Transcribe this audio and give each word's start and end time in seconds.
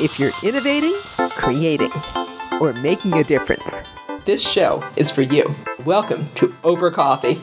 If 0.00 0.18
you're 0.18 0.32
innovating, 0.42 0.92
creating, 1.36 1.92
or 2.60 2.72
making 2.72 3.12
a 3.12 3.22
difference, 3.22 3.94
this 4.24 4.42
show 4.42 4.82
is 4.96 5.12
for 5.12 5.22
you. 5.22 5.44
Welcome 5.86 6.26
to 6.34 6.52
Over 6.64 6.90
Coffee. 6.90 7.36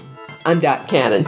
I'm 0.46 0.60
Dot 0.60 0.90
Cannon. 0.90 1.24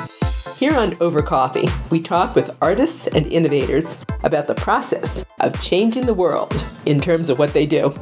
Here 0.58 0.76
on 0.76 0.98
Over 1.00 1.22
Coffee, 1.22 1.70
we 1.90 2.02
talk 2.02 2.36
with 2.36 2.58
artists 2.62 3.08
and 3.08 3.26
innovators 3.28 3.98
about 4.24 4.48
the 4.48 4.56
process 4.56 5.24
of 5.40 5.60
changing 5.62 6.08
the 6.08 6.14
world 6.14 6.68
in 6.86 7.00
terms 7.00 7.30
of 7.30 7.40
what 7.40 7.54
they 7.54 7.66
do. 7.66 7.96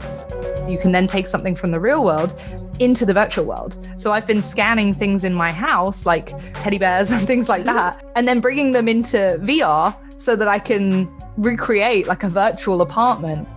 You 0.67 0.79
can 0.79 0.91
then 0.91 1.05
take 1.05 1.27
something 1.27 1.55
from 1.55 1.69
the 1.69 1.79
real 1.79 2.03
world 2.03 2.33
into 2.79 3.05
the 3.05 3.13
virtual 3.13 3.45
world. 3.45 3.88
So 3.97 4.09
I've 4.09 4.25
been 4.25 4.41
scanning 4.41 4.93
things 4.93 5.23
in 5.23 5.35
my 5.35 5.51
house, 5.51 6.07
like 6.07 6.31
teddy 6.55 6.79
bears 6.79 7.11
and 7.11 7.27
things 7.27 7.49
like 7.49 7.65
that, 7.65 8.03
and 8.15 8.27
then 8.27 8.39
bringing 8.39 8.71
them 8.71 8.88
into 8.88 9.38
VR 9.43 9.95
so 10.21 10.35
that 10.35 10.47
I 10.47 10.59
can 10.59 11.09
recreate 11.37 12.05
like 12.07 12.23
a 12.23 12.29
virtual 12.29 12.83
apartment. 12.83 13.47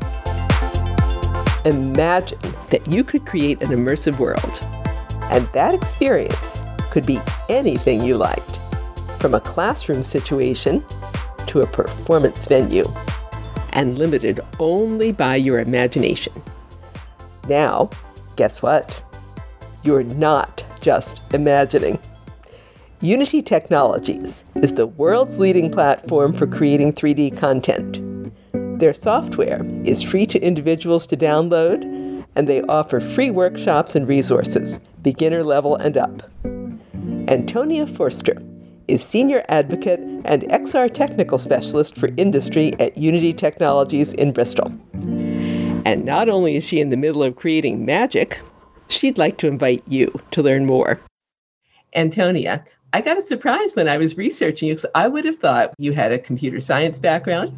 Imagine 1.67 2.39
that 2.71 2.83
you 2.89 3.05
could 3.05 3.27
create 3.27 3.61
an 3.61 3.69
immersive 3.69 4.19
world, 4.19 4.61
and 5.31 5.47
that 5.49 5.75
experience 5.75 6.63
could 6.91 7.05
be 7.05 7.21
anything 7.51 8.03
you 8.03 8.17
liked, 8.17 8.59
from 9.21 9.35
a 9.35 9.41
classroom 9.41 10.03
situation 10.03 10.83
to 11.47 11.61
a 11.61 11.67
performance 11.67 12.47
venue, 12.47 12.85
and 13.75 13.99
limited 13.99 14.41
only 14.59 15.13
by 15.13 15.37
your 15.37 15.61
imagination. 15.61 16.33
Now, 17.47 17.91
guess 18.37 18.63
what? 18.63 19.03
You're 19.83 20.05
not 20.05 20.65
just 20.81 21.35
imagining. 21.35 21.99
Unity 23.05 23.43
Technologies 23.43 24.47
is 24.55 24.73
the 24.73 24.87
world's 24.87 25.39
leading 25.39 25.71
platform 25.71 26.33
for 26.33 26.47
creating 26.47 26.91
3D 26.91 27.37
content. 27.37 28.01
Their 28.81 28.95
software 28.95 29.61
is 29.85 30.03
free 30.03 30.25
to 30.25 30.41
individuals 30.41 31.07
to 31.09 31.17
download, 31.19 31.85
and 32.35 32.49
they 32.49 32.63
offer 32.63 33.01
free 33.01 33.31
workshops 33.31 33.95
and 33.95 34.09
resources, 34.09 34.81
beginner 35.03 35.45
level 35.45 35.77
and 35.77 35.99
up. 35.99 36.23
Antonia 37.29 37.87
Forster 37.87 38.41
is 38.89 39.05
Senior 39.05 39.45
Advocate 39.51 40.01
and 40.25 40.45
XR 40.45 40.91
Technical 40.91 41.37
Specialist 41.37 41.97
for 41.97 42.09
Industry 42.17 42.73
at 42.81 42.97
Unity 42.97 43.35
Technologies 43.35 44.15
in 44.15 44.33
Bristol. 44.33 44.73
And 45.85 46.07
not 46.07 46.31
only 46.31 46.57
is 46.57 46.65
she 46.65 46.81
in 46.81 46.89
the 46.89 46.97
middle 46.97 47.23
of 47.23 47.37
creating 47.37 47.85
magic, 47.85 48.41
she'd 48.89 49.19
like 49.19 49.37
to 49.37 49.47
invite 49.47 49.83
you 49.87 50.23
to 50.31 50.43
learn 50.43 50.65
more. 50.65 51.01
Antonia, 51.95 52.65
I 52.95 53.01
got 53.01 53.19
a 53.19 53.23
surprise 53.23 53.75
when 53.75 53.89
I 53.89 53.97
was 53.97 54.17
researching 54.17 54.69
you 54.69 54.77
because 54.77 54.89
I 54.95 55.09
would 55.09 55.25
have 55.25 55.41
thought 55.41 55.75
you 55.79 55.93
had 55.93 56.13
a 56.13 56.19
computer 56.19 56.61
science 56.61 57.01
background. 57.01 57.53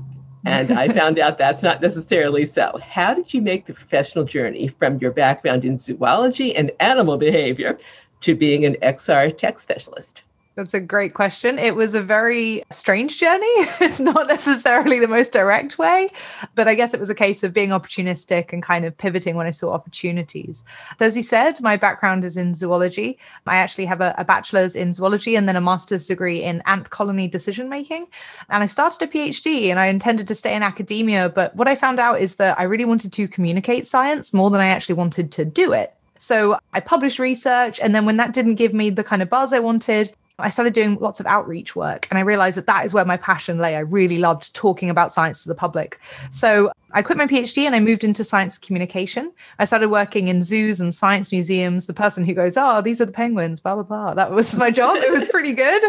And 0.47 0.71
I 0.71 0.89
found 1.01 1.19
out 1.19 1.37
that's 1.37 1.63
not 1.63 1.83
necessarily 1.83 2.47
so. 2.47 2.79
How 2.83 3.13
did 3.13 3.35
you 3.35 3.43
make 3.43 3.67
the 3.67 3.75
professional 3.75 4.25
journey 4.25 4.69
from 4.69 4.97
your 4.97 5.11
background 5.11 5.67
in 5.67 5.77
zoology 5.77 6.57
and 6.57 6.73
animal 6.81 7.19
behavior 7.19 7.77
to 8.23 8.35
being 8.35 8.65
an 8.65 8.77
XR 8.83 9.37
tech 9.37 9.59
specialist? 9.59 10.23
That's 10.57 10.73
a 10.73 10.81
great 10.81 11.13
question. 11.13 11.59
It 11.59 11.77
was 11.77 11.95
a 11.95 12.01
very 12.01 12.63
strange 12.71 13.19
journey. 13.19 13.47
It's 13.87 14.01
not 14.01 14.27
necessarily 14.27 14.99
the 14.99 15.07
most 15.07 15.33
direct 15.33 15.79
way, 15.79 16.09
but 16.55 16.67
I 16.67 16.75
guess 16.75 16.95
it 16.95 16.99
was 16.99 17.11
a 17.11 17.15
case 17.15 17.45
of 17.45 17.53
being 17.53 17.71
opportunistic 17.71 18.55
and 18.55 18.63
kind 18.63 18.87
of 18.87 18.97
pivoting 18.97 19.37
when 19.37 19.47
I 19.47 19.51
saw 19.51 19.73
opportunities. 19.73 20.65
So, 20.99 21.05
as 21.05 21.15
you 21.15 21.23
said, 21.23 21.61
my 21.61 21.77
background 21.77 22.25
is 22.25 22.39
in 22.39 22.55
zoology. 22.55 23.19
I 23.47 23.57
actually 23.59 23.85
have 23.85 24.01
a, 24.01 24.15
a 24.17 24.25
bachelor's 24.25 24.75
in 24.75 24.95
zoology 24.95 25.37
and 25.37 25.47
then 25.47 25.57
a 25.57 25.61
master's 25.61 26.07
degree 26.07 26.43
in 26.43 26.63
ant 26.65 26.89
colony 26.89 27.29
decision 27.29 27.69
making. 27.69 28.07
And 28.49 28.63
I 28.63 28.67
started 28.67 29.03
a 29.03 29.13
PhD 29.13 29.67
and 29.67 29.79
I 29.79 29.87
intended 29.87 30.27
to 30.29 30.35
stay 30.35 30.55
in 30.55 30.63
academia. 30.63 31.29
But 31.29 31.55
what 31.55 31.69
I 31.69 31.75
found 31.75 32.01
out 32.01 32.19
is 32.19 32.37
that 32.37 32.59
I 32.59 32.63
really 32.63 32.87
wanted 32.87 33.13
to 33.13 33.29
communicate 33.29 33.85
science 33.85 34.33
more 34.33 34.51
than 34.51 34.63
I 34.63 34.69
actually 34.69 34.95
wanted 34.95 35.31
to 35.33 35.45
do 35.45 35.75
it. 35.75 35.93
So 36.19 36.59
I 36.73 36.81
published 36.81 37.19
research. 37.19 37.79
And 37.79 37.95
then 37.95 38.07
when 38.07 38.17
that 38.17 38.33
didn't 38.33 38.55
give 38.55 38.73
me 38.73 38.89
the 38.89 39.05
kind 39.05 39.21
of 39.21 39.29
buzz 39.29 39.53
I 39.53 39.59
wanted, 39.59 40.15
I 40.39 40.51
started 40.51 40.75
doing 40.75 40.99
lots 41.01 41.19
of 41.19 41.27
outreach 41.27 41.75
work 41.75 42.07
and 42.11 42.19
I 42.19 42.23
realized 42.23 42.59
that 42.59 42.67
that 42.67 42.85
is 42.85 42.93
where 42.93 43.07
my 43.07 43.17
passion 43.17 43.57
lay. 43.57 43.75
I 43.75 43.81
really 43.81 44.19
loved 44.19 44.55
talking 44.55 44.91
about 44.91 45.11
science 45.11 45.43
to 45.43 45.49
the 45.49 45.55
public. 45.55 45.99
So 46.31 46.71
I 46.93 47.01
quit 47.01 47.17
my 47.17 47.27
PhD 47.27 47.65
and 47.65 47.75
I 47.75 47.81
moved 47.81 48.05
into 48.05 48.23
science 48.23 48.59
communication. 48.59 49.33
I 49.59 49.65
started 49.65 49.89
working 49.89 50.29
in 50.29 50.43
zoos 50.43 50.79
and 50.79 50.95
science 50.95 51.33
museums. 51.33 51.87
The 51.87 51.95
person 51.95 52.23
who 52.23 52.35
goes, 52.35 52.59
Oh, 52.59 52.83
these 52.83 53.01
are 53.01 53.07
the 53.07 53.13
penguins, 53.13 53.61
blah, 53.61 53.77
blah, 53.77 53.85
blah. 53.85 54.15
That 54.15 54.31
was 54.31 54.55
my 54.57 54.71
job. 54.71 54.97
it 54.99 55.11
was 55.11 55.27
pretty 55.29 55.55
good. 55.55 55.83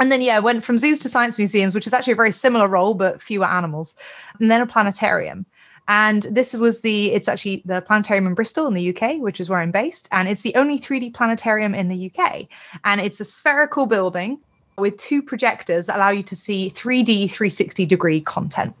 And 0.00 0.10
then, 0.10 0.22
yeah, 0.22 0.38
went 0.40 0.64
from 0.64 0.78
zoos 0.78 0.98
to 1.00 1.08
science 1.08 1.38
museums, 1.38 1.74
which 1.74 1.86
is 1.86 1.92
actually 1.92 2.14
a 2.14 2.16
very 2.16 2.32
similar 2.32 2.68
role, 2.68 2.94
but 2.94 3.22
fewer 3.22 3.46
animals, 3.46 3.94
and 4.40 4.50
then 4.50 4.60
a 4.60 4.66
planetarium. 4.66 5.46
And 5.88 6.22
this 6.24 6.54
was 6.54 6.80
the, 6.80 7.12
it's 7.12 7.28
actually 7.28 7.62
the 7.64 7.82
planetarium 7.82 8.26
in 8.26 8.34
Bristol 8.34 8.66
in 8.66 8.74
the 8.74 8.96
UK, 8.96 9.18
which 9.18 9.40
is 9.40 9.50
where 9.50 9.58
I'm 9.58 9.70
based. 9.70 10.08
And 10.12 10.28
it's 10.28 10.42
the 10.42 10.54
only 10.54 10.78
3D 10.78 11.12
planetarium 11.14 11.74
in 11.74 11.88
the 11.88 12.10
UK. 12.10 12.46
And 12.84 13.00
it's 13.00 13.20
a 13.20 13.24
spherical 13.24 13.86
building 13.86 14.38
with 14.76 14.96
two 14.96 15.22
projectors 15.22 15.86
that 15.86 15.96
allow 15.96 16.10
you 16.10 16.22
to 16.22 16.34
see 16.34 16.70
3D 16.70 17.30
360 17.30 17.86
degree 17.86 18.20
content. 18.20 18.74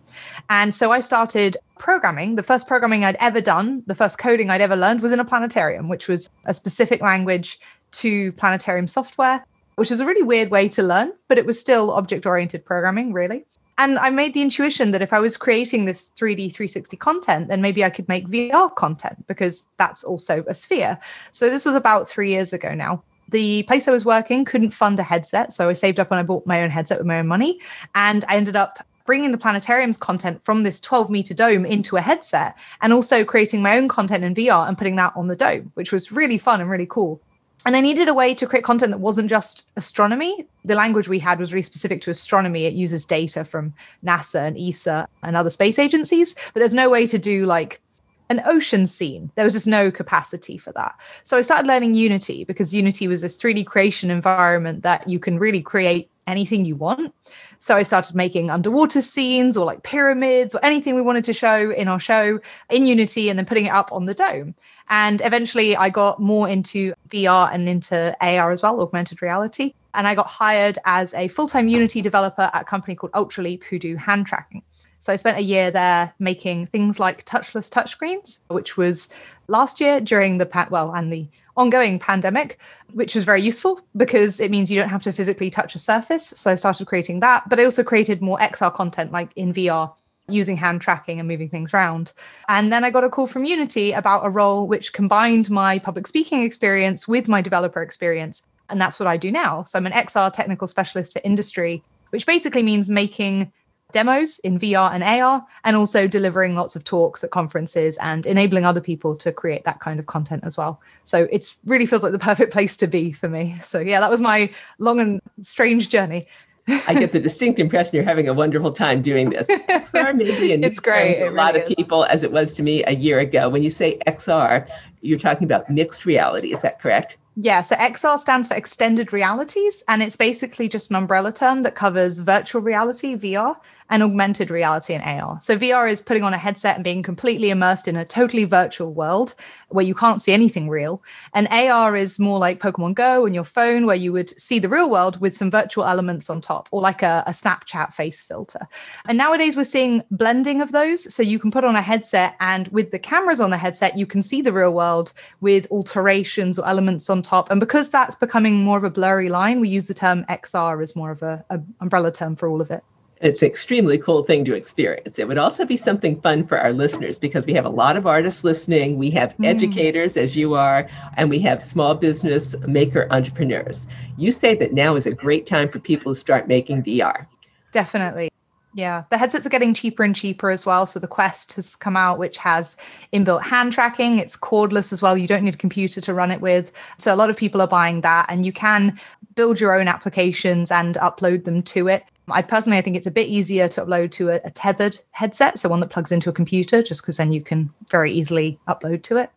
And 0.50 0.74
so 0.74 0.90
I 0.90 1.00
started 1.00 1.56
programming. 1.78 2.36
The 2.36 2.42
first 2.42 2.66
programming 2.66 3.04
I'd 3.04 3.16
ever 3.16 3.40
done, 3.40 3.82
the 3.86 3.94
first 3.94 4.18
coding 4.18 4.50
I'd 4.50 4.60
ever 4.60 4.76
learned 4.76 5.02
was 5.02 5.12
in 5.12 5.20
a 5.20 5.24
planetarium, 5.24 5.88
which 5.88 6.08
was 6.08 6.28
a 6.46 6.54
specific 6.54 7.00
language 7.00 7.60
to 7.92 8.32
planetarium 8.32 8.88
software, 8.88 9.44
which 9.76 9.90
is 9.90 10.00
a 10.00 10.06
really 10.06 10.22
weird 10.22 10.50
way 10.50 10.68
to 10.68 10.82
learn, 10.82 11.12
but 11.28 11.38
it 11.38 11.46
was 11.46 11.60
still 11.60 11.92
object 11.92 12.26
oriented 12.26 12.64
programming, 12.64 13.12
really. 13.12 13.44
And 13.78 13.98
I 13.98 14.10
made 14.10 14.34
the 14.34 14.42
intuition 14.42 14.92
that 14.92 15.02
if 15.02 15.12
I 15.12 15.18
was 15.18 15.36
creating 15.36 15.84
this 15.84 16.10
3D 16.10 16.54
360 16.54 16.96
content, 16.96 17.48
then 17.48 17.60
maybe 17.60 17.84
I 17.84 17.90
could 17.90 18.08
make 18.08 18.28
VR 18.28 18.74
content 18.74 19.26
because 19.26 19.66
that's 19.78 20.04
also 20.04 20.44
a 20.46 20.54
sphere. 20.54 20.98
So 21.32 21.50
this 21.50 21.64
was 21.64 21.74
about 21.74 22.08
three 22.08 22.30
years 22.30 22.52
ago 22.52 22.74
now. 22.74 23.02
The 23.30 23.64
place 23.64 23.88
I 23.88 23.90
was 23.90 24.04
working 24.04 24.44
couldn't 24.44 24.70
fund 24.70 24.98
a 25.00 25.02
headset. 25.02 25.52
So 25.52 25.68
I 25.68 25.72
saved 25.72 25.98
up 25.98 26.10
and 26.10 26.20
I 26.20 26.22
bought 26.22 26.46
my 26.46 26.62
own 26.62 26.70
headset 26.70 26.98
with 26.98 27.06
my 27.06 27.18
own 27.18 27.26
money. 27.26 27.60
And 27.94 28.24
I 28.28 28.36
ended 28.36 28.54
up 28.54 28.86
bringing 29.04 29.32
the 29.32 29.38
planetarium's 29.38 29.98
content 29.98 30.40
from 30.44 30.62
this 30.62 30.80
12 30.80 31.10
meter 31.10 31.34
dome 31.34 31.66
into 31.66 31.96
a 31.96 32.00
headset 32.00 32.56
and 32.80 32.92
also 32.92 33.24
creating 33.24 33.60
my 33.60 33.76
own 33.76 33.88
content 33.88 34.24
in 34.24 34.34
VR 34.34 34.66
and 34.66 34.78
putting 34.78 34.96
that 34.96 35.12
on 35.16 35.26
the 35.26 35.36
dome, 35.36 35.70
which 35.74 35.92
was 35.92 36.10
really 36.12 36.38
fun 36.38 36.60
and 36.60 36.70
really 36.70 36.86
cool. 36.88 37.20
And 37.66 37.76
I 37.76 37.80
needed 37.80 38.08
a 38.08 38.14
way 38.14 38.34
to 38.34 38.46
create 38.46 38.64
content 38.64 38.92
that 38.92 38.98
wasn't 38.98 39.30
just 39.30 39.70
astronomy. 39.76 40.46
The 40.64 40.74
language 40.74 41.08
we 41.08 41.18
had 41.18 41.38
was 41.38 41.52
really 41.52 41.62
specific 41.62 42.02
to 42.02 42.10
astronomy. 42.10 42.66
It 42.66 42.74
uses 42.74 43.06
data 43.06 43.44
from 43.44 43.72
NASA 44.04 44.46
and 44.46 44.58
ESA 44.58 45.08
and 45.22 45.36
other 45.36 45.50
space 45.50 45.78
agencies, 45.78 46.34
but 46.52 46.60
there's 46.60 46.74
no 46.74 46.90
way 46.90 47.06
to 47.06 47.18
do 47.18 47.46
like 47.46 47.80
an 48.28 48.42
ocean 48.44 48.86
scene. 48.86 49.30
There 49.34 49.44
was 49.44 49.54
just 49.54 49.66
no 49.66 49.90
capacity 49.90 50.58
for 50.58 50.72
that. 50.72 50.94
So 51.22 51.38
I 51.38 51.40
started 51.40 51.66
learning 51.66 51.94
Unity 51.94 52.44
because 52.44 52.74
Unity 52.74 53.08
was 53.08 53.22
this 53.22 53.40
3D 53.40 53.66
creation 53.66 54.10
environment 54.10 54.82
that 54.82 55.08
you 55.08 55.18
can 55.18 55.38
really 55.38 55.60
create 55.60 56.10
anything 56.26 56.64
you 56.64 56.76
want. 56.76 57.14
So 57.58 57.76
I 57.76 57.82
started 57.82 58.14
making 58.14 58.50
underwater 58.50 59.00
scenes 59.00 59.56
or 59.56 59.64
like 59.64 59.82
pyramids 59.82 60.54
or 60.54 60.64
anything 60.64 60.94
we 60.94 61.02
wanted 61.02 61.24
to 61.24 61.32
show 61.32 61.70
in 61.70 61.88
our 61.88 61.98
show 61.98 62.40
in 62.70 62.86
Unity 62.86 63.28
and 63.28 63.38
then 63.38 63.46
putting 63.46 63.66
it 63.66 63.72
up 63.72 63.92
on 63.92 64.04
the 64.04 64.14
dome. 64.14 64.54
And 64.88 65.20
eventually 65.24 65.76
I 65.76 65.90
got 65.90 66.20
more 66.20 66.48
into 66.48 66.94
VR 67.08 67.52
and 67.52 67.68
into 67.68 68.16
AR 68.20 68.50
as 68.50 68.62
well, 68.62 68.80
augmented 68.80 69.22
reality. 69.22 69.74
And 69.94 70.08
I 70.08 70.14
got 70.14 70.26
hired 70.26 70.78
as 70.84 71.14
a 71.14 71.28
full 71.28 71.48
time 71.48 71.68
Unity 71.68 72.02
developer 72.02 72.50
at 72.52 72.62
a 72.62 72.64
company 72.64 72.94
called 72.94 73.12
Ultraleap 73.12 73.64
who 73.64 73.78
do 73.78 73.96
hand 73.96 74.26
tracking. 74.26 74.62
So 75.04 75.12
I 75.12 75.16
spent 75.16 75.36
a 75.36 75.42
year 75.42 75.70
there 75.70 76.14
making 76.18 76.64
things 76.64 76.98
like 76.98 77.26
touchless 77.26 77.70
touchscreens, 77.70 78.38
which 78.48 78.78
was 78.78 79.10
last 79.48 79.78
year 79.78 80.00
during 80.00 80.38
the 80.38 80.66
well 80.70 80.94
and 80.94 81.12
the 81.12 81.28
ongoing 81.56 81.98
pandemic, 81.98 82.58
which 82.92 83.14
was 83.14 83.24
very 83.24 83.42
useful 83.42 83.80
because 83.96 84.40
it 84.40 84.50
means 84.50 84.70
you 84.70 84.78
don't 84.80 84.88
have 84.88 85.02
to 85.02 85.12
physically 85.12 85.50
touch 85.50 85.74
a 85.74 85.78
surface. 85.78 86.26
So 86.36 86.50
I 86.50 86.54
started 86.54 86.86
creating 86.86 87.20
that, 87.20 87.48
but 87.48 87.60
I 87.60 87.64
also 87.64 87.82
created 87.84 88.22
more 88.22 88.38
XR 88.38 88.72
content 88.74 89.12
like 89.12 89.30
in 89.36 89.52
VR 89.52 89.92
using 90.28 90.56
hand 90.56 90.80
tracking 90.80 91.18
and 91.18 91.28
moving 91.28 91.48
things 91.48 91.74
around. 91.74 92.12
And 92.48 92.72
then 92.72 92.84
I 92.84 92.90
got 92.90 93.04
a 93.04 93.10
call 93.10 93.26
from 93.26 93.44
Unity 93.44 93.92
about 93.92 94.24
a 94.24 94.30
role 94.30 94.66
which 94.66 94.92
combined 94.92 95.50
my 95.50 95.78
public 95.78 96.06
speaking 96.06 96.42
experience 96.42 97.06
with 97.06 97.28
my 97.28 97.42
developer 97.42 97.82
experience. 97.82 98.42
And 98.70 98.80
that's 98.80 98.98
what 98.98 99.06
I 99.06 99.16
do 99.16 99.30
now. 99.30 99.64
So 99.64 99.78
I'm 99.78 99.86
an 99.86 99.92
XR 99.92 100.32
technical 100.32 100.66
specialist 100.66 101.12
for 101.12 101.20
industry, 101.24 101.82
which 102.10 102.26
basically 102.26 102.62
means 102.62 102.88
making 102.88 103.52
demos 103.94 104.40
in 104.40 104.58
VR 104.58 104.92
and 104.92 105.02
AR, 105.02 105.46
and 105.62 105.76
also 105.76 106.06
delivering 106.06 106.56
lots 106.56 106.76
of 106.76 106.84
talks 106.84 107.24
at 107.24 107.30
conferences 107.30 107.96
and 107.98 108.26
enabling 108.26 108.66
other 108.66 108.80
people 108.80 109.14
to 109.14 109.32
create 109.32 109.64
that 109.64 109.80
kind 109.80 109.98
of 109.98 110.06
content 110.06 110.42
as 110.44 110.58
well. 110.58 110.80
So 111.04 111.28
it 111.30 111.54
really 111.64 111.86
feels 111.86 112.02
like 112.02 112.12
the 112.12 112.18
perfect 112.30 112.52
place 112.52 112.76
to 112.78 112.86
be 112.86 113.12
for 113.12 113.28
me. 113.28 113.56
So 113.60 113.78
yeah, 113.78 114.00
that 114.00 114.10
was 114.10 114.20
my 114.20 114.50
long 114.78 115.00
and 115.00 115.22
strange 115.40 115.88
journey. 115.88 116.26
I 116.66 116.94
get 116.94 117.12
the 117.12 117.20
distinct 117.20 117.58
impression 117.58 117.94
you're 117.94 118.04
having 118.04 118.26
a 118.26 118.32
wonderful 118.32 118.72
time 118.72 119.02
doing 119.02 119.30
this. 119.30 119.46
XR 119.48 120.14
may 120.14 120.24
be 120.24 120.52
a 120.52 120.58
it's 120.58 120.80
great. 120.80 121.22
a 121.22 121.30
lot 121.30 121.56
of 121.56 121.66
people, 121.66 122.04
as 122.04 122.22
it 122.22 122.32
was 122.32 122.52
to 122.54 122.62
me 122.62 122.82
a 122.84 122.92
year 122.92 123.18
ago. 123.18 123.50
When 123.50 123.62
you 123.62 123.70
say 123.70 123.98
XR, 124.06 124.66
you're 125.02 125.18
talking 125.18 125.44
about 125.44 125.68
mixed 125.68 126.06
reality. 126.06 126.54
Is 126.54 126.62
that 126.62 126.80
correct? 126.80 127.18
Yeah, 127.36 127.62
so 127.62 127.74
XR 127.76 128.16
stands 128.18 128.48
for 128.48 128.54
extended 128.54 129.12
realities, 129.12 129.82
and 129.88 130.02
it's 130.02 130.16
basically 130.16 130.68
just 130.68 130.90
an 130.90 130.96
umbrella 130.96 131.32
term 131.32 131.62
that 131.62 131.74
covers 131.74 132.20
virtual 132.20 132.62
reality, 132.62 133.16
VR, 133.16 133.56
and 133.90 134.02
augmented 134.02 134.50
reality 134.50 134.94
and 134.94 135.02
AR. 135.02 135.38
So 135.40 135.56
VR 135.56 135.90
is 135.90 136.00
putting 136.00 136.22
on 136.22 136.34
a 136.34 136.38
headset 136.38 136.76
and 136.76 136.84
being 136.84 137.02
completely 137.02 137.50
immersed 137.50 137.86
in 137.86 137.96
a 137.96 138.04
totally 138.04 138.44
virtual 138.44 138.92
world 138.92 139.34
where 139.68 139.84
you 139.84 139.94
can't 139.94 140.22
see 140.22 140.32
anything 140.32 140.68
real. 140.68 141.02
And 141.34 141.48
AR 141.48 141.96
is 141.96 142.18
more 142.18 142.38
like 142.38 142.60
Pokemon 142.60 142.94
Go 142.94 143.26
on 143.26 143.34
your 143.34 143.44
phone, 143.44 143.86
where 143.86 143.96
you 143.96 144.12
would 144.12 144.38
see 144.40 144.58
the 144.58 144.68
real 144.68 144.90
world 144.90 145.20
with 145.20 145.36
some 145.36 145.50
virtual 145.50 145.84
elements 145.84 146.30
on 146.30 146.40
top, 146.40 146.68
or 146.70 146.80
like 146.80 147.02
a, 147.02 147.24
a 147.26 147.30
Snapchat 147.30 147.92
face 147.92 148.22
filter. 148.22 148.66
And 149.06 149.18
nowadays 149.18 149.56
we're 149.56 149.64
seeing 149.64 150.02
blending 150.10 150.60
of 150.60 150.72
those. 150.72 151.12
So 151.12 151.22
you 151.22 151.38
can 151.38 151.50
put 151.50 151.64
on 151.64 151.76
a 151.76 151.82
headset, 151.82 152.36
and 152.40 152.68
with 152.68 152.90
the 152.90 152.98
cameras 152.98 153.40
on 153.40 153.50
the 153.50 153.58
headset, 153.58 153.98
you 153.98 154.06
can 154.06 154.22
see 154.22 154.40
the 154.40 154.52
real 154.52 154.72
world 154.72 155.12
with 155.40 155.66
alterations 155.70 156.58
or 156.58 156.66
elements 156.66 157.10
on 157.10 157.22
top. 157.22 157.50
And 157.50 157.60
because 157.60 157.90
that's 157.90 158.14
becoming 158.14 158.64
more 158.64 158.78
of 158.78 158.84
a 158.84 158.90
blurry 158.90 159.28
line, 159.28 159.60
we 159.60 159.68
use 159.68 159.88
the 159.88 159.94
term 159.94 160.24
XR 160.28 160.82
as 160.82 160.96
more 160.96 161.10
of 161.10 161.22
a, 161.22 161.44
a 161.50 161.60
umbrella 161.80 162.12
term 162.12 162.36
for 162.36 162.48
all 162.48 162.60
of 162.60 162.70
it 162.70 162.84
it's 163.24 163.40
an 163.40 163.48
extremely 163.48 163.96
cool 163.96 164.22
thing 164.22 164.44
to 164.44 164.54
experience. 164.54 165.18
It 165.18 165.26
would 165.26 165.38
also 165.38 165.64
be 165.64 165.78
something 165.78 166.20
fun 166.20 166.46
for 166.46 166.60
our 166.60 166.74
listeners 166.74 167.18
because 167.18 167.46
we 167.46 167.54
have 167.54 167.64
a 167.64 167.70
lot 167.70 167.96
of 167.96 168.06
artists 168.06 168.44
listening. 168.44 168.98
We 168.98 169.10
have 169.12 169.34
mm. 169.38 169.46
educators, 169.46 170.18
as 170.18 170.36
you 170.36 170.54
are, 170.54 170.86
and 171.16 171.30
we 171.30 171.38
have 171.38 171.62
small 171.62 171.94
business 171.94 172.54
maker 172.66 173.08
entrepreneurs. 173.10 173.88
You 174.18 174.30
say 174.30 174.54
that 174.56 174.72
now 174.72 174.94
is 174.94 175.06
a 175.06 175.12
great 175.12 175.46
time 175.46 175.70
for 175.70 175.78
people 175.78 176.12
to 176.12 176.20
start 176.20 176.48
making 176.48 176.82
VR. 176.82 177.26
Definitely. 177.72 178.30
Yeah, 178.76 179.04
the 179.10 179.16
headsets 179.16 179.46
are 179.46 179.50
getting 179.50 179.72
cheaper 179.72 180.02
and 180.02 180.14
cheaper 180.14 180.50
as 180.50 180.66
well. 180.66 180.84
So 180.84 180.98
the 180.98 181.06
Quest 181.06 181.54
has 181.54 181.76
come 181.76 181.96
out, 181.96 182.18
which 182.18 182.36
has 182.38 182.76
inbuilt 183.12 183.42
hand 183.42 183.72
tracking. 183.72 184.18
It's 184.18 184.36
cordless 184.36 184.92
as 184.92 185.00
well. 185.00 185.16
You 185.16 185.28
don't 185.28 185.44
need 185.44 185.54
a 185.54 185.58
computer 185.58 186.00
to 186.02 186.12
run 186.12 186.30
it 186.30 186.42
with. 186.42 186.72
So 186.98 187.14
a 187.14 187.16
lot 187.16 187.30
of 187.30 187.36
people 187.36 187.62
are 187.62 187.68
buying 187.68 188.02
that, 188.02 188.26
and 188.28 188.44
you 188.44 188.52
can 188.52 188.98
build 189.34 189.60
your 189.60 189.78
own 189.78 189.88
applications 189.88 190.70
and 190.70 190.96
upload 190.96 191.44
them 191.44 191.62
to 191.62 191.88
it. 191.88 192.04
I 192.28 192.42
personally, 192.42 192.78
I 192.78 192.80
think 192.80 192.96
it's 192.96 193.06
a 193.06 193.10
bit 193.10 193.28
easier 193.28 193.68
to 193.68 193.84
upload 193.84 194.10
to 194.12 194.30
a, 194.30 194.40
a 194.44 194.50
tethered 194.50 194.98
headset, 195.10 195.58
so 195.58 195.68
one 195.68 195.80
that 195.80 195.90
plugs 195.90 196.12
into 196.12 196.30
a 196.30 196.32
computer, 196.32 196.82
just 196.82 197.02
because 197.02 197.18
then 197.18 197.32
you 197.32 197.42
can 197.42 197.70
very 197.88 198.12
easily 198.12 198.58
upload 198.66 199.02
to 199.04 199.16
it. 199.18 199.30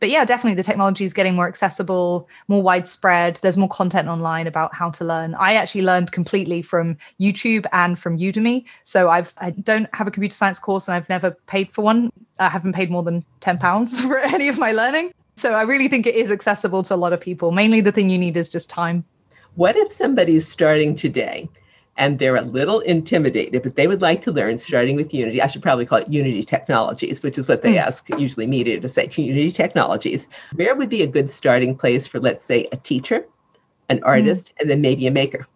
But 0.00 0.10
yeah, 0.10 0.24
definitely 0.24 0.54
the 0.54 0.62
technology 0.62 1.04
is 1.04 1.12
getting 1.12 1.34
more 1.34 1.48
accessible, 1.48 2.28
more 2.48 2.62
widespread. 2.62 3.36
There's 3.36 3.56
more 3.56 3.68
content 3.68 4.08
online 4.08 4.46
about 4.46 4.74
how 4.74 4.90
to 4.90 5.04
learn. 5.04 5.34
I 5.36 5.54
actually 5.54 5.82
learned 5.82 6.12
completely 6.12 6.62
from 6.62 6.96
YouTube 7.20 7.66
and 7.72 7.98
from 7.98 8.18
Udemy. 8.18 8.64
So 8.84 9.08
I've 9.08 9.32
I 9.38 9.50
don't 9.50 9.88
have 9.94 10.06
a 10.06 10.10
computer 10.10 10.34
science 10.34 10.58
course 10.58 10.88
and 10.88 10.94
I've 10.94 11.08
never 11.08 11.30
paid 11.46 11.72
for 11.72 11.82
one. 11.82 12.12
I 12.38 12.48
haven't 12.48 12.74
paid 12.74 12.90
more 12.90 13.02
than 13.02 13.24
10 13.40 13.58
pounds 13.58 14.00
for 14.02 14.18
any 14.18 14.48
of 14.48 14.58
my 14.58 14.72
learning. 14.72 15.12
So 15.34 15.52
I 15.52 15.62
really 15.62 15.88
think 15.88 16.06
it 16.06 16.14
is 16.14 16.30
accessible 16.30 16.82
to 16.84 16.94
a 16.94 16.96
lot 16.96 17.12
of 17.12 17.20
people. 17.20 17.50
Mainly 17.50 17.80
the 17.80 17.92
thing 17.92 18.10
you 18.10 18.18
need 18.18 18.36
is 18.36 18.50
just 18.50 18.70
time. 18.70 19.04
What 19.54 19.76
if 19.76 19.92
somebody's 19.92 20.46
starting 20.46 20.94
today 20.94 21.48
and 21.98 22.18
they're 22.18 22.36
a 22.36 22.42
little 22.42 22.80
intimidated, 22.80 23.62
but 23.62 23.76
they 23.76 23.86
would 23.86 24.02
like 24.02 24.20
to 24.22 24.32
learn 24.32 24.58
starting 24.58 24.96
with 24.96 25.12
Unity. 25.14 25.40
I 25.40 25.46
should 25.46 25.62
probably 25.62 25.86
call 25.86 25.98
it 25.98 26.08
Unity 26.08 26.42
Technologies, 26.42 27.22
which 27.22 27.38
is 27.38 27.48
what 27.48 27.62
they 27.62 27.74
mm. 27.74 27.82
ask 27.82 28.08
usually 28.18 28.46
me 28.46 28.64
to, 28.64 28.80
to 28.80 28.88
say 28.88 29.08
Unity 29.16 29.52
Technologies. 29.52 30.28
Where 30.54 30.74
would 30.74 30.88
be 30.88 31.02
a 31.02 31.06
good 31.06 31.30
starting 31.30 31.76
place 31.76 32.06
for, 32.06 32.20
let's 32.20 32.44
say, 32.44 32.68
a 32.72 32.76
teacher, 32.76 33.26
an 33.88 33.98
hmm. 33.98 34.04
artist, 34.04 34.48
mm. 34.48 34.60
and 34.60 34.70
then 34.70 34.80
maybe 34.80 35.06
a 35.06 35.10
maker? 35.10 35.46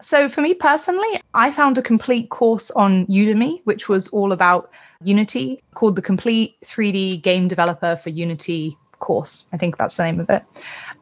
So, 0.00 0.28
for 0.28 0.40
me 0.40 0.54
personally, 0.54 1.20
I 1.34 1.50
found 1.50 1.78
a 1.78 1.82
complete 1.82 2.28
course 2.28 2.70
on 2.72 3.06
Udemy, 3.06 3.60
which 3.64 3.88
was 3.88 4.08
all 4.08 4.32
about 4.32 4.70
Unity, 5.02 5.62
called 5.74 5.96
the 5.96 6.02
Complete 6.02 6.56
3D 6.64 7.22
Game 7.22 7.46
Developer 7.46 7.96
for 7.96 8.10
Unity 8.10 8.76
course. 8.98 9.46
I 9.52 9.56
think 9.56 9.76
that's 9.76 9.96
the 9.96 10.04
name 10.04 10.20
of 10.20 10.28
it. 10.30 10.42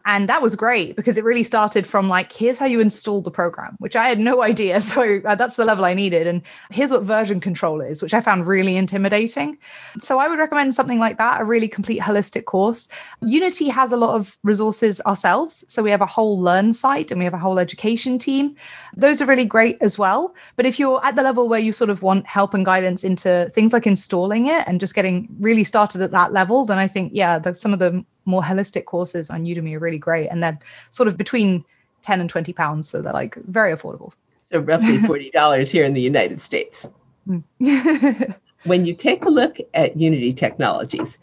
And 0.05 0.29
that 0.29 0.43
was 0.43 0.57
great 0.57 0.97
because 0.97 1.17
it 1.17 1.25
really 1.25 1.43
started 1.43 1.87
from 1.87 2.09
like, 2.09 2.33
here's 2.33 2.59
how 2.59 2.67
you 2.67 2.81
install 2.81 3.23
the 3.23 3.31
program, 3.31 3.77
which 3.79 3.97
I 3.97 4.09
had 4.09 4.19
no 4.19 4.43
idea. 4.43 4.81
So 4.93 5.23
uh, 5.25 5.37
that's 5.37 5.57
the 5.57 5.65
level 5.65 5.87
I 5.87 5.95
needed. 5.95 6.27
And 6.27 6.43
here's 6.71 6.91
what 6.91 7.03
version 7.03 7.41
control 7.41 7.81
is, 7.81 8.03
which 8.03 8.13
I 8.13 8.21
found 8.21 8.47
really 8.47 8.77
intimidating. 8.77 9.57
So 9.99 10.19
I 10.19 10.29
would 10.29 10.39
recommend 10.39 10.75
something 10.75 10.99
like 10.99 11.17
that, 11.17 11.41
a 11.41 11.45
really 11.45 11.69
complete 11.69 12.01
holistic 12.01 12.45
course. 12.45 12.89
Unity 13.23 13.69
has 13.69 13.91
a 13.91 13.97
lot 13.97 14.15
of 14.15 14.37
resources 14.43 15.01
ourselves. 15.03 15.65
So 15.69 15.83
we 15.83 15.91
have 15.91 16.03
a 16.03 16.07
whole 16.07 16.39
learn 16.39 16.75
site 16.75 17.11
and 17.11 17.19
we 17.19 17.25
have 17.25 17.33
a 17.33 17.39
whole 17.39 17.59
education 17.59 18.19
team. 18.19 18.55
Those 18.95 19.23
are 19.23 19.27
really 19.27 19.47
great 19.47 19.79
as 19.81 19.99
well. 19.99 20.35
But 20.57 20.67
if 20.67 20.79
you're 20.79 21.03
at 21.05 21.17
the 21.17 21.23
level 21.23 21.49
where 21.49 21.61
you 21.61 21.73
sort 21.73 21.91
of 21.91 22.03
want 22.03 22.27
help 22.27 22.53
and 22.53 22.67
guidance 22.67 23.03
into 23.03 23.51
things 23.55 23.73
like 23.73 23.87
installing 23.87 24.47
it 24.47 24.65
and 24.67 24.79
just 24.79 24.95
getting 24.95 25.29
really 25.41 25.65
started 25.65 26.03
at 26.03 26.11
that 26.11 26.33
level, 26.33 26.67
then 26.67 26.79
I 26.79 26.89
think, 26.89 27.13
yeah, 27.15 27.39
the, 27.39 27.55
some 27.55 27.73
of 27.73 27.79
the 27.79 28.05
more 28.25 28.43
holistic 28.43 28.85
courses 28.85 29.31
on 29.31 29.45
Udemy 29.45 29.77
are 29.77 29.79
really 29.79 29.99
great. 29.99 30.29
And 30.29 30.43
they're 30.43 30.59
sort 30.91 31.09
of 31.09 31.17
between 31.17 31.65
10 32.03 32.21
and 32.21 32.29
20 32.29 32.53
pounds. 32.53 32.89
So 32.89 33.03
they're 33.03 33.13
like 33.13 33.37
very 33.47 33.75
affordable. 33.75 34.13
So 34.51 34.61
roughly 34.61 34.99
$40 34.99 35.71
here 35.71 35.85
in 35.85 35.95
the 35.95 36.01
United 36.01 36.41
States. 36.41 36.89
Mm. 37.29 38.35
when 38.65 38.85
you 38.85 38.95
take 38.95 39.25
a 39.25 39.31
look 39.31 39.57
at 39.75 39.97
Unity 39.97 40.33
Technologies, 40.33 41.19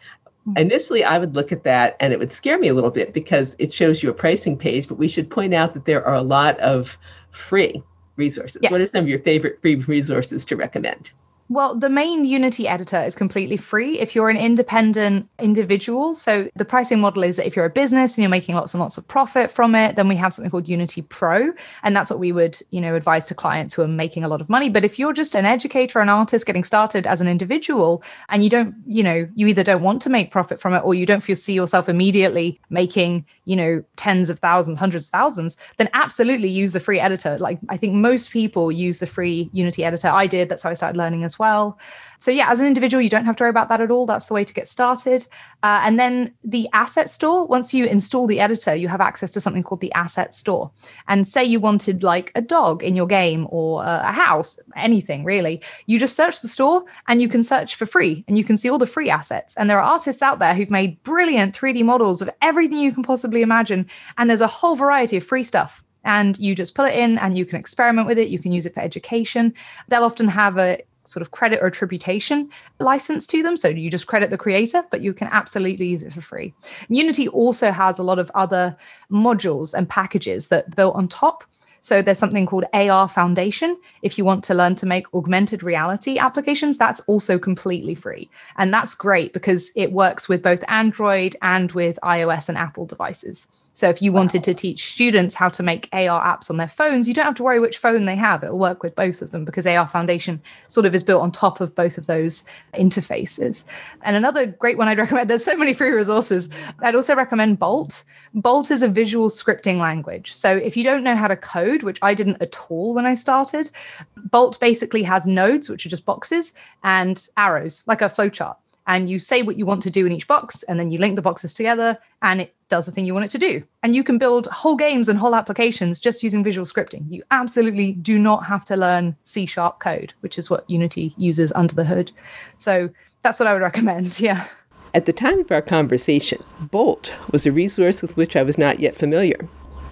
mm. 0.47 0.57
initially 0.57 1.03
I 1.03 1.17
would 1.17 1.35
look 1.35 1.51
at 1.51 1.63
that 1.63 1.95
and 1.99 2.13
it 2.13 2.19
would 2.19 2.33
scare 2.33 2.57
me 2.57 2.69
a 2.69 2.73
little 2.73 2.91
bit 2.91 3.13
because 3.13 3.55
it 3.59 3.73
shows 3.73 4.01
you 4.01 4.09
a 4.09 4.13
pricing 4.13 4.57
page, 4.57 4.87
but 4.87 4.97
we 4.97 5.07
should 5.07 5.29
point 5.29 5.53
out 5.53 5.73
that 5.73 5.85
there 5.85 6.05
are 6.05 6.15
a 6.15 6.23
lot 6.23 6.59
of 6.59 6.97
free 7.31 7.83
resources. 8.15 8.59
Yes. 8.61 8.71
What 8.71 8.81
are 8.81 8.87
some 8.87 9.01
of 9.01 9.07
your 9.07 9.19
favorite 9.19 9.61
free 9.61 9.75
resources 9.75 10.43
to 10.45 10.55
recommend? 10.55 11.11
Well, 11.51 11.73
the 11.73 11.89
main 11.89 12.25
Unity 12.25 12.67
editor 12.67 13.01
is 13.01 13.15
completely 13.15 13.57
free 13.57 13.97
if 13.97 14.13
you're 14.13 14.29
an 14.29 14.37
independent 14.37 15.27
individual. 15.39 16.13
So 16.13 16.47
the 16.55 16.63
pricing 16.63 16.99
model 16.99 17.23
is 17.23 17.37
that 17.37 17.47
if 17.47 17.55
you're 17.55 17.65
a 17.65 17.71
business 17.71 18.15
and 18.15 18.21
you're 18.21 18.29
making 18.29 18.53
lots 18.53 18.75
and 18.75 18.81
lots 18.81 18.99
of 18.99 19.07
profit 19.07 19.49
from 19.49 19.73
it, 19.73 19.95
then 19.95 20.07
we 20.07 20.15
have 20.15 20.31
something 20.31 20.51
called 20.51 20.67
Unity 20.67 21.01
Pro, 21.01 21.51
and 21.81 21.95
that's 21.95 22.11
what 22.11 22.19
we 22.19 22.31
would, 22.31 22.59
you 22.69 22.79
know, 22.79 22.93
advise 22.93 23.25
to 23.25 23.33
clients 23.33 23.73
who 23.73 23.81
are 23.81 23.87
making 23.87 24.23
a 24.23 24.27
lot 24.27 24.41
of 24.41 24.49
money. 24.49 24.69
But 24.69 24.85
if 24.85 24.99
you're 24.99 25.11
just 25.11 25.33
an 25.33 25.45
educator, 25.45 25.99
an 25.99 26.07
artist 26.07 26.45
getting 26.45 26.63
started 26.63 27.07
as 27.07 27.19
an 27.19 27.27
individual, 27.27 28.03
and 28.29 28.43
you 28.43 28.51
don't, 28.51 28.75
you 28.85 29.01
know, 29.01 29.27
you 29.33 29.47
either 29.47 29.63
don't 29.63 29.81
want 29.81 30.03
to 30.03 30.09
make 30.11 30.29
profit 30.29 30.61
from 30.61 30.75
it 30.75 30.81
or 30.81 30.93
you 30.93 31.07
don't 31.07 31.23
foresee 31.23 31.53
yourself 31.53 31.89
immediately 31.89 32.61
making, 32.69 33.25
you 33.45 33.55
know, 33.55 33.83
tens 33.95 34.29
of 34.29 34.37
thousands, 34.37 34.77
hundreds 34.77 35.07
of 35.07 35.11
thousands, 35.11 35.57
then 35.77 35.89
absolutely 35.93 36.49
use 36.49 36.73
the 36.73 36.79
free 36.79 36.99
editor. 36.99 37.39
Like 37.39 37.57
I 37.69 37.77
think 37.77 37.95
most 37.95 38.29
people 38.29 38.71
use 38.71 38.99
the 38.99 39.07
free 39.07 39.49
Unity 39.51 39.83
editor. 39.83 40.09
I 40.09 40.27
did. 40.27 40.47
That's 40.47 40.61
how 40.61 40.69
I 40.69 40.73
started 40.73 40.95
learning 40.95 41.23
as 41.23 41.38
well. 41.39 41.79
So, 42.19 42.31
yeah, 42.31 42.51
as 42.51 42.59
an 42.59 42.67
individual, 42.67 43.01
you 43.01 43.09
don't 43.09 43.25
have 43.25 43.37
to 43.37 43.43
worry 43.43 43.49
about 43.49 43.69
that 43.69 43.81
at 43.81 43.91
all. 43.91 44.05
That's 44.05 44.25
the 44.25 44.33
way 44.33 44.43
to 44.43 44.53
get 44.53 44.67
started. 44.67 45.25
Uh, 45.63 45.81
and 45.83 45.99
then 45.99 46.33
the 46.43 46.67
asset 46.73 47.09
store, 47.09 47.47
once 47.47 47.73
you 47.73 47.85
install 47.85 48.27
the 48.27 48.39
editor, 48.39 48.75
you 48.75 48.87
have 48.89 49.01
access 49.01 49.31
to 49.31 49.41
something 49.41 49.63
called 49.63 49.81
the 49.81 49.91
asset 49.93 50.33
store. 50.33 50.69
And 51.07 51.27
say 51.27 51.43
you 51.43 51.59
wanted 51.59 52.03
like 52.03 52.31
a 52.35 52.41
dog 52.41 52.83
in 52.83 52.95
your 52.95 53.07
game 53.07 53.47
or 53.49 53.83
a 53.83 54.11
house, 54.11 54.59
anything 54.75 55.23
really, 55.23 55.61
you 55.85 55.97
just 55.97 56.15
search 56.15 56.41
the 56.41 56.47
store 56.47 56.83
and 57.07 57.21
you 57.21 57.29
can 57.29 57.41
search 57.41 57.75
for 57.75 57.85
free 57.85 58.23
and 58.27 58.37
you 58.37 58.43
can 58.43 58.57
see 58.57 58.69
all 58.69 58.77
the 58.77 58.85
free 58.85 59.09
assets. 59.09 59.55
And 59.55 59.69
there 59.69 59.79
are 59.79 59.93
artists 59.93 60.21
out 60.21 60.39
there 60.39 60.53
who've 60.53 60.69
made 60.69 61.01
brilliant 61.03 61.57
3D 61.57 61.83
models 61.83 62.21
of 62.21 62.29
everything 62.41 62.79
you 62.79 62.91
can 62.91 63.03
possibly 63.03 63.41
imagine. 63.41 63.87
And 64.17 64.29
there's 64.29 64.41
a 64.41 64.47
whole 64.47 64.75
variety 64.75 65.17
of 65.17 65.23
free 65.23 65.43
stuff 65.43 65.83
and 66.05 66.37
you 66.39 66.55
just 66.55 66.75
pull 66.75 66.85
it 66.85 66.95
in 66.95 67.17
and 67.17 67.37
you 67.37 67.45
can 67.45 67.59
experiment 67.59 68.07
with 68.07 68.17
it. 68.17 68.29
You 68.29 68.39
can 68.39 68.51
use 68.51 68.65
it 68.65 68.73
for 68.73 68.81
education. 68.81 69.53
They'll 69.87 70.03
often 70.03 70.27
have 70.27 70.57
a 70.57 70.79
sort 71.09 71.21
of 71.21 71.31
credit 71.31 71.59
or 71.61 71.67
attribution 71.67 72.49
license 72.79 73.25
to 73.27 73.41
them. 73.41 73.57
So 73.57 73.67
you 73.67 73.89
just 73.89 74.07
credit 74.07 74.29
the 74.29 74.37
creator, 74.37 74.83
but 74.91 75.01
you 75.01 75.13
can 75.13 75.27
absolutely 75.31 75.87
use 75.87 76.03
it 76.03 76.13
for 76.13 76.21
free. 76.21 76.53
Unity 76.87 77.27
also 77.29 77.71
has 77.71 77.99
a 77.99 78.03
lot 78.03 78.19
of 78.19 78.31
other 78.35 78.75
modules 79.11 79.73
and 79.73 79.89
packages 79.89 80.47
that 80.47 80.75
built 80.75 80.95
on 80.95 81.07
top. 81.07 81.43
So 81.81 82.01
there's 82.01 82.19
something 82.19 82.45
called 82.45 82.65
AR 82.73 83.07
Foundation. 83.07 83.77
If 84.01 84.17
you 84.17 84.25
want 84.25 84.43
to 84.45 84.53
learn 84.53 84.75
to 84.75 84.85
make 84.85 85.13
augmented 85.13 85.63
reality 85.63 86.17
applications, 86.17 86.77
that's 86.77 86.99
also 87.01 87.39
completely 87.39 87.95
free. 87.95 88.29
And 88.57 88.73
that's 88.73 88.93
great 88.95 89.31
because 89.31 89.71
it 89.75 89.93
works 89.93 90.27
with 90.27 90.43
both 90.43 90.63
Android 90.67 91.35
and 91.41 91.71
with 91.71 91.97
iOS 92.03 92.49
and 92.49 92.57
Apple 92.57 92.85
devices. 92.85 93.47
So 93.73 93.89
if 93.89 94.01
you 94.01 94.11
wanted 94.11 94.43
to 94.43 94.53
teach 94.53 94.91
students 94.91 95.33
how 95.35 95.49
to 95.49 95.63
make 95.63 95.87
AR 95.93 96.21
apps 96.21 96.49
on 96.49 96.57
their 96.57 96.67
phones, 96.67 97.07
you 97.07 97.13
don't 97.13 97.25
have 97.25 97.35
to 97.35 97.43
worry 97.43 97.59
which 97.59 97.77
phone 97.77 98.05
they 98.05 98.15
have. 98.15 98.43
It'll 98.43 98.59
work 98.59 98.83
with 98.83 98.95
both 98.95 99.21
of 99.21 99.31
them 99.31 99.45
because 99.45 99.65
AR 99.65 99.87
Foundation 99.87 100.41
sort 100.67 100.85
of 100.85 100.93
is 100.93 101.03
built 101.03 101.21
on 101.21 101.31
top 101.31 101.61
of 101.61 101.73
both 101.75 101.97
of 101.97 102.07
those 102.07 102.43
interfaces. 102.73 103.63
And 104.01 104.15
another 104.15 104.47
great 104.47 104.77
one 104.77 104.87
I'd 104.87 104.97
recommend, 104.99 105.29
there's 105.29 105.45
so 105.45 105.55
many 105.55 105.73
free 105.73 105.91
resources. 105.91 106.49
I'd 106.79 106.95
also 106.95 107.15
recommend 107.15 107.59
Bolt. 107.59 108.03
Bolt 108.33 108.71
is 108.71 108.83
a 108.83 108.87
visual 108.87 109.29
scripting 109.29 109.77
language. 109.77 110.33
So 110.33 110.55
if 110.55 110.75
you 110.75 110.83
don't 110.83 111.03
know 111.03 111.15
how 111.15 111.27
to 111.27 111.37
code, 111.37 111.83
which 111.83 111.99
I 112.01 112.13
didn't 112.13 112.41
at 112.41 112.57
all 112.69 112.93
when 112.93 113.05
I 113.05 113.13
started, 113.13 113.71
Bolt 114.17 114.59
basically 114.59 115.03
has 115.03 115.25
nodes, 115.25 115.69
which 115.69 115.85
are 115.85 115.89
just 115.89 116.05
boxes, 116.05 116.53
and 116.83 117.27
arrows, 117.37 117.83
like 117.87 118.01
a 118.01 118.09
flowchart 118.09 118.55
and 118.87 119.07
you 119.07 119.19
say 119.19 119.43
what 119.43 119.55
you 119.55 119.67
want 119.67 119.83
to 119.83 119.91
do 119.91 120.05
in 120.05 120.11
each 120.11 120.27
box 120.27 120.63
and 120.63 120.79
then 120.79 120.89
you 120.89 120.97
link 120.97 121.15
the 121.15 121.21
boxes 121.21 121.53
together 121.53 121.97
and 122.23 122.41
it 122.41 122.55
does 122.69 122.85
the 122.85 122.91
thing 122.91 123.05
you 123.05 123.13
want 123.13 123.25
it 123.25 123.31
to 123.31 123.37
do 123.37 123.63
and 123.83 123.95
you 123.95 124.03
can 124.03 124.17
build 124.17 124.47
whole 124.47 124.75
games 124.75 125.09
and 125.09 125.19
whole 125.19 125.35
applications 125.35 125.99
just 125.99 126.23
using 126.23 126.43
visual 126.43 126.65
scripting 126.65 127.03
you 127.11 127.21
absolutely 127.31 127.93
do 127.93 128.17
not 128.17 128.45
have 128.45 128.63
to 128.63 128.75
learn 128.75 129.15
c 129.23 129.45
sharp 129.45 129.79
code 129.79 130.13
which 130.21 130.37
is 130.37 130.49
what 130.49 130.69
unity 130.69 131.13
uses 131.17 131.51
under 131.55 131.75
the 131.75 131.83
hood 131.83 132.11
so 132.57 132.89
that's 133.21 133.39
what 133.39 133.47
i 133.47 133.53
would 133.53 133.61
recommend 133.61 134.19
yeah 134.21 134.47
at 134.93 135.05
the 135.05 135.13
time 135.13 135.39
of 135.39 135.51
our 135.51 135.61
conversation 135.61 136.39
bolt 136.71 137.13
was 137.31 137.45
a 137.45 137.51
resource 137.51 138.01
with 138.01 138.15
which 138.15 138.35
i 138.35 138.43
was 138.43 138.57
not 138.57 138.79
yet 138.79 138.95
familiar 138.95 139.37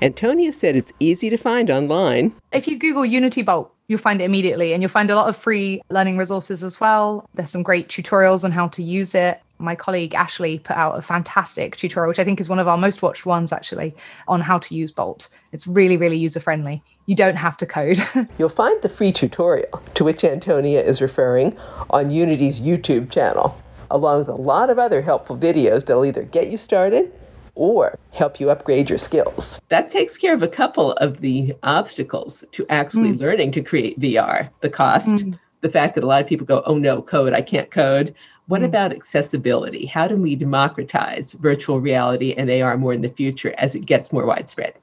Antonia 0.02 0.54
said 0.54 0.76
it's 0.76 0.94
easy 1.00 1.30
to 1.30 1.38
find 1.38 1.72
online. 1.72 2.32
If 2.52 2.68
you 2.68 2.78
Google 2.78 3.04
Unity 3.04 3.42
Bolt, 3.42 3.74
you'll 3.88 4.00
find 4.00 4.22
it 4.22 4.26
immediately 4.26 4.74
and 4.74 4.82
you'll 4.84 4.90
find 4.90 5.10
a 5.10 5.16
lot 5.16 5.30
of 5.30 5.36
free 5.36 5.82
learning 5.90 6.18
resources 6.18 6.64
as 6.64 6.80
well. 6.80 7.28
There's 7.34 7.50
some 7.50 7.64
great 7.64 7.88
tutorials 7.88 8.44
on 8.44 8.52
how 8.52 8.68
to 8.70 8.84
use 8.84 9.16
it. 9.16 9.42
My 9.60 9.76
colleague 9.76 10.14
Ashley 10.14 10.60
put 10.60 10.78
out 10.78 10.98
a 10.98 11.02
fantastic 11.02 11.76
tutorial, 11.76 12.10
which 12.10 12.20
I 12.20 12.24
think 12.24 12.40
is 12.40 12.50
one 12.50 12.60
of 12.60 12.68
our 12.68 12.78
most 12.78 13.02
watched 13.02 13.26
ones 13.26 13.52
actually, 13.52 13.96
on 14.28 14.42
how 14.42 14.60
to 14.60 14.76
use 14.76 14.92
Bolt. 14.92 15.30
It's 15.52 15.68
really, 15.68 15.98
really 15.98 16.18
user 16.18 16.40
friendly. 16.40 16.84
You 17.06 17.16
don't 17.16 17.38
have 17.38 17.58
to 17.58 17.66
code. 17.66 18.00
You'll 18.38 18.50
find 18.50 18.82
the 18.82 18.90
free 18.90 19.12
tutorial 19.12 19.82
to 19.96 20.04
which 20.04 20.24
Antonia 20.24 20.82
is 20.82 21.02
referring 21.02 21.58
on 21.90 22.12
Unity's 22.12 22.60
YouTube 22.60 23.10
channel, 23.10 23.60
along 23.90 24.20
with 24.20 24.30
a 24.30 24.36
lot 24.36 24.70
of 24.70 24.78
other 24.78 25.02
helpful 25.02 25.38
videos 25.38 25.86
that'll 25.86 26.06
either 26.06 26.24
get 26.24 26.50
you 26.50 26.58
started 26.58 27.12
or 27.58 27.98
help 28.12 28.40
you 28.40 28.50
upgrade 28.50 28.90
your 28.90 29.00
skills. 29.00 29.60
That 29.70 29.90
takes 29.90 30.16
care 30.16 30.34
of 30.34 30.44
a 30.44 30.48
couple 30.48 30.94
of 30.94 31.22
the 31.22 31.56
obstacles 31.64 32.46
to 32.52 32.66
actually 32.70 33.14
mm. 33.14 33.20
learning 33.20 33.52
to 33.54 33.62
create 33.62 34.00
VR 34.00 34.50
the 34.62 34.70
cost, 34.70 35.08
mm. 35.08 35.38
the 35.62 35.70
fact 35.70 35.96
that 35.96 36.04
a 36.04 36.08
lot 36.08 36.22
of 36.22 36.28
people 36.28 36.46
go, 36.46 36.62
oh 36.66 36.78
no, 36.78 37.02
code, 37.02 37.34
I 37.34 37.42
can't 37.42 37.72
code. 37.72 38.14
What 38.48 38.62
mm. 38.62 38.66
about 38.66 38.92
accessibility? 38.92 39.86
How 39.86 40.08
do 40.08 40.16
we 40.16 40.36
democratize 40.36 41.34
virtual 41.34 41.80
reality 41.80 42.34
and 42.34 42.50
AR 42.50 42.78
more 42.78 42.94
in 42.94 43.02
the 43.02 43.10
future 43.10 43.54
as 43.58 43.76
it 43.76 43.86
gets 43.86 44.12
more 44.12 44.26
widespread? 44.26 44.74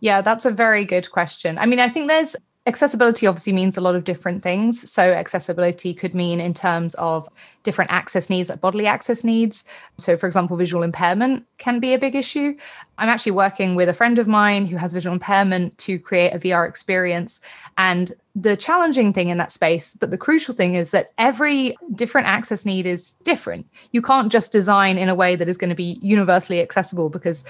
Yeah, 0.00 0.20
that's 0.20 0.44
a 0.44 0.50
very 0.50 0.84
good 0.84 1.10
question. 1.10 1.56
I 1.58 1.66
mean, 1.66 1.80
I 1.80 1.88
think 1.88 2.08
there's 2.08 2.36
accessibility 2.66 3.26
obviously 3.26 3.52
means 3.52 3.76
a 3.76 3.80
lot 3.80 3.94
of 3.94 4.04
different 4.04 4.42
things. 4.42 4.90
So, 4.90 5.12
accessibility 5.12 5.92
could 5.92 6.14
mean 6.14 6.40
in 6.40 6.54
terms 6.54 6.94
of 6.94 7.28
different 7.62 7.90
access 7.90 8.30
needs, 8.30 8.48
like 8.48 8.60
bodily 8.60 8.86
access 8.86 9.22
needs. 9.22 9.64
So, 9.98 10.16
for 10.16 10.26
example, 10.26 10.56
visual 10.56 10.82
impairment 10.82 11.44
can 11.58 11.78
be 11.78 11.92
a 11.92 11.98
big 11.98 12.14
issue. 12.14 12.56
I'm 12.96 13.08
actually 13.08 13.32
working 13.32 13.74
with 13.74 13.88
a 13.88 13.94
friend 13.94 14.18
of 14.18 14.26
mine 14.26 14.66
who 14.66 14.76
has 14.76 14.94
visual 14.94 15.12
impairment 15.12 15.76
to 15.78 15.98
create 15.98 16.32
a 16.32 16.38
VR 16.38 16.66
experience. 16.66 17.40
And 17.76 18.12
the 18.34 18.56
challenging 18.56 19.12
thing 19.12 19.28
in 19.28 19.38
that 19.38 19.52
space, 19.52 19.94
but 19.94 20.10
the 20.10 20.18
crucial 20.18 20.54
thing 20.54 20.74
is 20.74 20.90
that 20.90 21.12
every 21.18 21.76
different 21.94 22.26
access 22.26 22.64
need 22.64 22.86
is 22.86 23.12
different. 23.24 23.66
You 23.92 24.00
can't 24.00 24.32
just 24.32 24.52
design 24.52 24.96
in 24.96 25.08
a 25.08 25.14
way 25.14 25.36
that 25.36 25.48
is 25.48 25.58
going 25.58 25.70
to 25.70 25.76
be 25.76 25.98
universally 26.00 26.60
accessible 26.60 27.10
because 27.10 27.44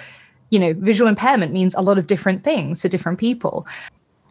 you 0.51 0.59
know 0.59 0.75
visual 0.75 1.09
impairment 1.09 1.53
means 1.53 1.75
a 1.75 1.81
lot 1.81 1.99
of 1.99 2.07
different 2.07 2.45
things 2.45 2.81
to 2.83 2.89
different 2.89 3.19
people 3.19 3.67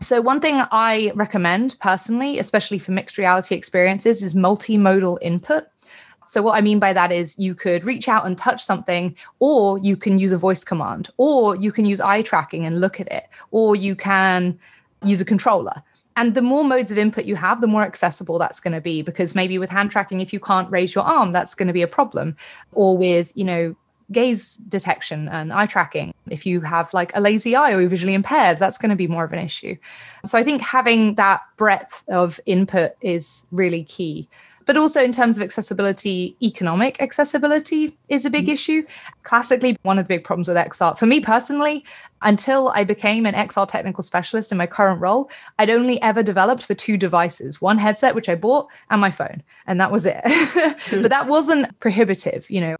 so, 0.03 0.21
one 0.21 0.39
thing 0.39 0.61
I 0.71 1.11
recommend 1.15 1.77
personally, 1.79 2.39
especially 2.39 2.79
for 2.79 2.91
mixed 2.91 3.17
reality 3.17 3.55
experiences, 3.55 4.21
is 4.21 4.33
multimodal 4.33 5.17
input. 5.21 5.65
So, 6.25 6.41
what 6.41 6.55
I 6.55 6.61
mean 6.61 6.79
by 6.79 6.93
that 6.93 7.11
is 7.11 7.37
you 7.39 7.55
could 7.55 7.85
reach 7.85 8.07
out 8.07 8.25
and 8.25 8.37
touch 8.37 8.63
something, 8.63 9.15
or 9.39 9.77
you 9.79 9.97
can 9.97 10.19
use 10.19 10.31
a 10.31 10.37
voice 10.37 10.63
command, 10.63 11.09
or 11.17 11.55
you 11.55 11.71
can 11.71 11.85
use 11.85 12.01
eye 12.01 12.21
tracking 12.21 12.65
and 12.65 12.81
look 12.81 12.99
at 12.99 13.11
it, 13.11 13.25
or 13.51 13.75
you 13.75 13.95
can 13.95 14.59
use 15.03 15.21
a 15.21 15.25
controller. 15.25 15.81
And 16.15 16.35
the 16.35 16.41
more 16.41 16.63
modes 16.63 16.91
of 16.91 16.97
input 16.97 17.25
you 17.25 17.35
have, 17.35 17.61
the 17.61 17.67
more 17.67 17.81
accessible 17.81 18.37
that's 18.37 18.59
going 18.59 18.73
to 18.73 18.81
be. 18.81 19.01
Because 19.01 19.33
maybe 19.33 19.57
with 19.57 19.69
hand 19.69 19.89
tracking, 19.89 20.21
if 20.21 20.31
you 20.31 20.39
can't 20.39 20.69
raise 20.69 20.93
your 20.93 21.03
arm, 21.03 21.31
that's 21.31 21.55
going 21.55 21.67
to 21.67 21.73
be 21.73 21.81
a 21.81 21.87
problem. 21.87 22.35
Or 22.73 22.95
with, 22.97 23.35
you 23.35 23.43
know, 23.43 23.75
gaze 24.13 24.55
detection 24.55 25.27
and 25.29 25.51
eye 25.51 25.65
tracking. 25.65 26.13
If 26.29 26.45
you 26.45 26.61
have 26.61 26.93
like 26.93 27.11
a 27.15 27.21
lazy 27.21 27.55
eye 27.55 27.73
or 27.73 27.81
you're 27.81 27.89
visually 27.89 28.13
impaired, 28.13 28.57
that's 28.57 28.77
going 28.77 28.91
to 28.91 28.95
be 28.95 29.07
more 29.07 29.23
of 29.23 29.33
an 29.33 29.39
issue. 29.39 29.75
So 30.25 30.37
I 30.37 30.43
think 30.43 30.61
having 30.61 31.15
that 31.15 31.41
breadth 31.57 32.03
of 32.07 32.39
input 32.45 32.93
is 33.01 33.45
really 33.51 33.83
key. 33.83 34.29
But 34.65 34.77
also 34.77 35.03
in 35.03 35.11
terms 35.11 35.37
of 35.37 35.43
accessibility, 35.43 36.35
economic 36.41 37.01
accessibility 37.01 37.97
is 38.09 38.25
a 38.25 38.29
big 38.29 38.45
mm-hmm. 38.45 38.53
issue. 38.53 38.85
Classically, 39.23 39.77
one 39.83 39.99
of 39.99 40.05
the 40.05 40.15
big 40.15 40.23
problems 40.23 40.47
with 40.47 40.57
XR, 40.57 40.97
for 40.97 41.05
me 41.05 41.19
personally, 41.19 41.83
until 42.21 42.69
I 42.69 42.83
became 42.83 43.25
an 43.25 43.33
XR 43.33 43.67
technical 43.67 44.03
specialist 44.03 44.51
in 44.51 44.57
my 44.57 44.67
current 44.67 45.01
role, 45.01 45.29
I'd 45.59 45.69
only 45.69 46.01
ever 46.01 46.23
developed 46.23 46.63
for 46.63 46.73
two 46.73 46.97
devices 46.97 47.61
one 47.61 47.77
headset, 47.77 48.15
which 48.15 48.29
I 48.29 48.35
bought, 48.35 48.67
and 48.89 49.01
my 49.01 49.11
phone. 49.11 49.43
And 49.67 49.79
that 49.81 49.91
was 49.91 50.05
it. 50.05 50.21
but 50.91 51.09
that 51.09 51.27
wasn't 51.27 51.77
prohibitive. 51.79 52.49
You 52.49 52.61
know, 52.61 52.75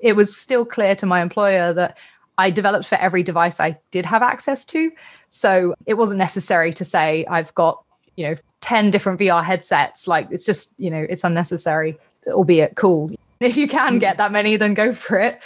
it 0.00 0.14
was 0.14 0.36
still 0.36 0.64
clear 0.64 0.94
to 0.96 1.06
my 1.06 1.20
employer 1.22 1.72
that 1.72 1.98
I 2.38 2.50
developed 2.50 2.86
for 2.86 2.94
every 2.96 3.22
device 3.22 3.58
I 3.58 3.78
did 3.90 4.06
have 4.06 4.22
access 4.22 4.64
to. 4.66 4.92
So 5.28 5.74
it 5.86 5.94
wasn't 5.94 6.18
necessary 6.18 6.72
to 6.74 6.84
say 6.84 7.26
I've 7.26 7.54
got, 7.54 7.82
you 8.16 8.26
know, 8.26 8.36
10 8.60 8.90
different 8.90 9.18
VR 9.20 9.42
headsets. 9.42 10.06
Like 10.06 10.28
it's 10.30 10.46
just, 10.46 10.72
you 10.78 10.90
know, 10.90 11.04
it's 11.08 11.24
unnecessary, 11.24 11.98
albeit 12.28 12.76
cool. 12.76 13.10
If 13.40 13.56
you 13.56 13.68
can 13.68 13.98
get 13.98 14.16
that 14.16 14.32
many, 14.32 14.56
then 14.56 14.74
go 14.74 14.92
for 14.92 15.18
it. 15.18 15.42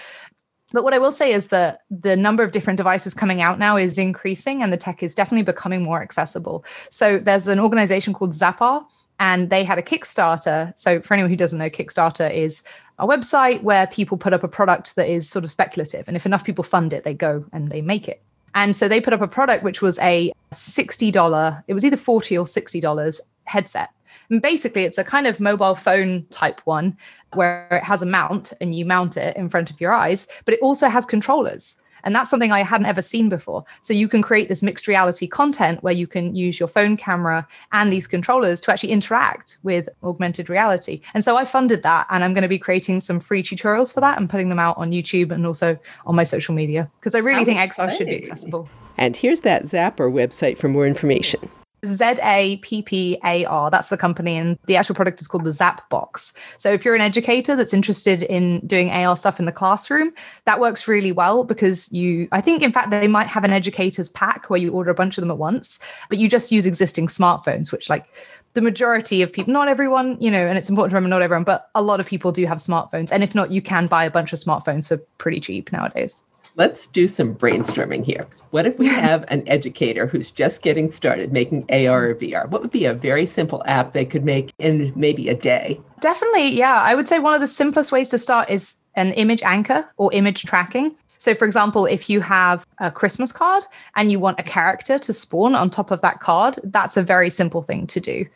But 0.73 0.85
what 0.85 0.95
I 0.95 0.99
will 0.99 1.13
say 1.13 1.33
is 1.33 1.49
that 1.49 1.81
the 1.91 2.17
number 2.17 2.43
of 2.43 2.53
different 2.53 2.79
devices 2.79 3.13
coming 3.13 3.43
out 3.43 3.59
now 3.59 3.77
is 3.77 3.99
increasing 3.99 4.63
and 4.63 4.73
the 4.73 4.79
tech 4.79 5.03
is 5.03 5.15
definitely 5.15 5.45
becoming 5.45 5.83
more 5.83 6.03
accessible. 6.03 6.65
So 6.89 7.19
there's 7.19 7.47
an 7.47 7.61
organization 7.61 8.15
called 8.15 8.33
Zappar 8.33 8.85
and 9.21 9.51
they 9.51 9.65
had 9.65 9.79
a 9.79 9.83
Kickstarter. 9.83 10.77
So, 10.77 11.01
for 11.01 11.15
anyone 11.15 11.31
who 11.31 11.37
doesn't 11.37 11.59
know, 11.59 11.71
Kickstarter 11.71 12.33
is 12.33 12.63
a 13.03 13.07
website 13.07 13.63
where 13.63 13.89
people 13.89 14.17
put 14.17 14.33
up 14.33 14.45
a 14.45 14.49
product 14.49 14.95
that 14.95 15.09
is 15.09 15.29
sort 15.29 15.45
of 15.45 15.51
speculative. 15.51 16.07
And 16.07 16.17
if 16.17 16.25
enough 16.25 16.45
people 16.45 16.63
fund 16.63 16.93
it, 16.93 17.03
they 17.03 17.13
go 17.13 17.45
and 17.53 17.71
they 17.71 17.83
make 17.83 18.07
it. 18.07 18.23
And 18.55 18.77
so 18.77 18.87
they 18.87 19.01
put 19.01 19.13
up 19.13 19.21
a 19.21 19.27
product 19.27 19.65
which 19.65 19.83
was 19.83 19.99
a 19.99 20.33
$60, 20.53 21.65
it 21.67 21.75
was 21.75 21.85
either 21.85 21.97
40 21.97 22.39
or 22.39 22.45
$60 22.45 23.21
headset. 23.45 23.91
And 24.31 24.41
basically, 24.41 24.85
it's 24.85 24.99
a 24.99 25.05
kind 25.05 25.27
of 25.27 25.41
mobile 25.41 25.75
phone 25.75 26.27
type 26.31 26.61
one 26.65 26.97
where 27.35 27.67
it 27.73 27.83
has 27.83 28.03
a 28.03 28.07
mount 28.07 28.53
and 28.61 28.73
you 28.73 28.85
mount 28.85 29.17
it 29.17 29.37
in 29.37 29.49
front 29.49 29.71
of 29.71 29.81
your 29.81 29.93
eyes, 29.93 30.29
but 30.45 30.55
it 30.55 30.61
also 30.63 30.89
has 30.89 31.05
controllers. 31.05 31.82
And 32.05 32.15
that's 32.15 32.31
something 32.31 32.53
I 32.53 32.63
hadn't 32.63 32.87
ever 32.87 33.03
seen 33.03 33.29
before. 33.29 33.65
So 33.81 33.93
you 33.93 34.09
can 34.09 34.23
create 34.23 34.49
this 34.49 34.63
mixed 34.63 34.87
reality 34.87 35.27
content 35.27 35.83
where 35.83 35.93
you 35.93 36.07
can 36.07 36.35
use 36.35 36.59
your 36.59 36.69
phone 36.69 36.97
camera 36.97 37.47
and 37.73 37.93
these 37.93 38.07
controllers 38.07 38.61
to 38.63 38.73
actually 38.73 38.93
interact 38.93 39.59
with 39.63 39.89
augmented 40.03 40.49
reality. 40.49 41.01
And 41.15 41.25
so 41.25 41.37
I 41.37 41.45
funded 41.45 41.83
that 41.83 42.07
and 42.11 42.25
I'm 42.25 42.35
going 42.35 42.43
to 42.43 42.49
be 42.49 42.59
creating 42.59 43.01
some 43.01 43.21
free 43.21 43.43
tutorials 43.43 43.93
for 43.93 44.01
that 44.01 44.19
and 44.19 44.29
putting 44.29 44.49
them 44.49 44.59
out 44.59 44.77
on 44.79 44.91
YouTube 44.91 45.31
and 45.31 45.47
also 45.47 45.79
on 46.07 46.15
my 46.15 46.25
social 46.25 46.55
media 46.55 46.91
because 46.99 47.15
I 47.15 47.19
really 47.19 47.45
think 47.45 47.59
XR 47.59 47.91
should 47.97 48.07
be 48.07 48.17
accessible. 48.17 48.69
And 48.99 49.17
here's 49.17 49.41
that 49.43 49.65
Zappar 49.65 50.13
website 50.13 50.59
for 50.59 50.69
more 50.69 50.87
information. 50.87 51.49
Z 51.85 52.15
A 52.23 52.57
P 52.59 52.83
P 52.83 53.19
A 53.25 53.45
R. 53.45 53.71
That's 53.71 53.89
the 53.89 53.97
company, 53.97 54.37
and 54.37 54.59
the 54.67 54.77
actual 54.77 54.95
product 54.95 55.21
is 55.21 55.27
called 55.27 55.45
the 55.45 55.53
Zap 55.53 55.89
Box. 55.91 56.33
So, 56.57 56.73
if 56.73 56.85
you're 56.85 56.95
an 56.95 57.01
educator 57.01 57.57
that's 57.57 57.75
interested 57.75 58.23
in 58.23 58.61
doing 58.67 58.91
AR 58.91 59.17
stuff 59.17 59.41
in 59.41 59.47
the 59.47 59.53
classroom, 59.53 60.13
that 60.45 60.61
works 60.61 60.87
really 60.87 61.13
well 61.13 61.45
because 61.45 61.91
you, 61.93 62.29
I 62.31 62.41
think, 62.41 62.63
in 62.63 62.73
fact, 62.73 62.91
they 62.91 63.09
might 63.09 63.27
have 63.27 63.45
an 63.45 63.53
educator's 63.53 64.09
pack 64.11 64.49
where 64.49 64.61
you 64.61 64.71
order 64.73 64.91
a 64.91 64.95
bunch 64.95 65.19
of 65.19 65.23
them 65.23 65.31
at 65.31 65.39
once, 65.39 65.81
but 66.09 66.19
you 66.19 66.29
just 66.29 66.53
use 66.53 66.67
existing 66.67 67.09
smartphones, 67.09 67.73
which, 67.73 67.91
like, 67.91 68.07
the 68.55 68.61
majority 68.61 69.23
of 69.23 69.33
people, 69.33 69.53
not 69.53 69.69
everyone, 69.69 70.21
you 70.21 70.31
know, 70.31 70.47
and 70.47 70.59
it's 70.59 70.69
important 70.69 70.91
to 70.91 70.95
remember 70.95 71.09
not 71.09 71.23
everyone, 71.23 71.45
but 71.45 71.71
a 71.75 71.83
lot 71.83 72.01
of 72.01 72.07
people 72.07 72.31
do 72.31 72.47
have 72.47 72.59
smartphones. 72.59 73.11
And 73.11 73.25
if 73.25 73.35
not, 73.35 73.51
you 73.51 73.63
can 73.63 73.87
buy 73.87 74.05
a 74.05 74.11
bunch 74.11 74.33
of 74.33 74.39
smartphones 74.39 74.89
for 74.89 74.99
pretty 75.19 75.41
cheap 75.41 75.73
nowadays 75.73 76.23
let's 76.57 76.87
do 76.87 77.09
some 77.09 77.35
brainstorming 77.35 78.05
here. 78.05 78.27
What 78.51 78.67
if 78.67 78.79
we 78.79 78.87
have 79.07 79.25
an 79.29 79.43
educator 79.47 80.07
who's 80.07 80.31
just 80.31 80.63
getting 80.63 80.91
started 80.91 81.33
making 81.33 81.65
AR 81.71 82.11
or 82.11 82.15
VR? 82.15 82.49
What 82.49 82.63
would 82.63 82.71
be 82.71 82.85
a 82.85 82.95
very 82.95 83.27
simple 83.27 83.63
app 83.67 83.93
they 83.93 84.05
could 84.05 84.25
make 84.25 84.53
in 84.59 84.93
maybe 84.95 85.29
a 85.29 85.35
day? 85.35 85.81
Definitely, 86.01 86.49
yeah. 86.51 86.81
I 86.83 86.95
would 86.95 87.09
say 87.09 87.19
one 87.19 87.35
of 87.35 87.41
the 87.41 87.47
simplest 87.47 87.93
ways 87.93 88.09
to 88.11 88.19
start 88.19 88.51
is 88.51 88.77
an 88.95 89.13
image 89.13 89.43
anchor 89.43 89.89
or 89.97 90.13
image 90.13 90.45
tracking. 90.45 90.95
So, 91.19 91.35
for 91.35 91.45
example, 91.45 91.87
if 91.87 92.11
you 92.11 92.21
have 92.21 92.67
a 92.79 92.91
Christmas 92.91 93.31
card 93.31 93.63
and 93.95 94.11
you 94.11 94.19
want 94.19 94.41
a 94.41 94.43
character 94.43 94.99
to 94.99 95.13
spawn 95.13 95.55
on 95.55 95.71
top 95.71 95.93
of 95.93 96.01
that 96.01 96.19
card, 96.19 96.59
that's 96.65 96.97
a 96.97 97.03
very 97.03 97.31
simple 97.31 97.63
thing 97.63 97.87
to 97.87 98.01
do. 98.01 98.27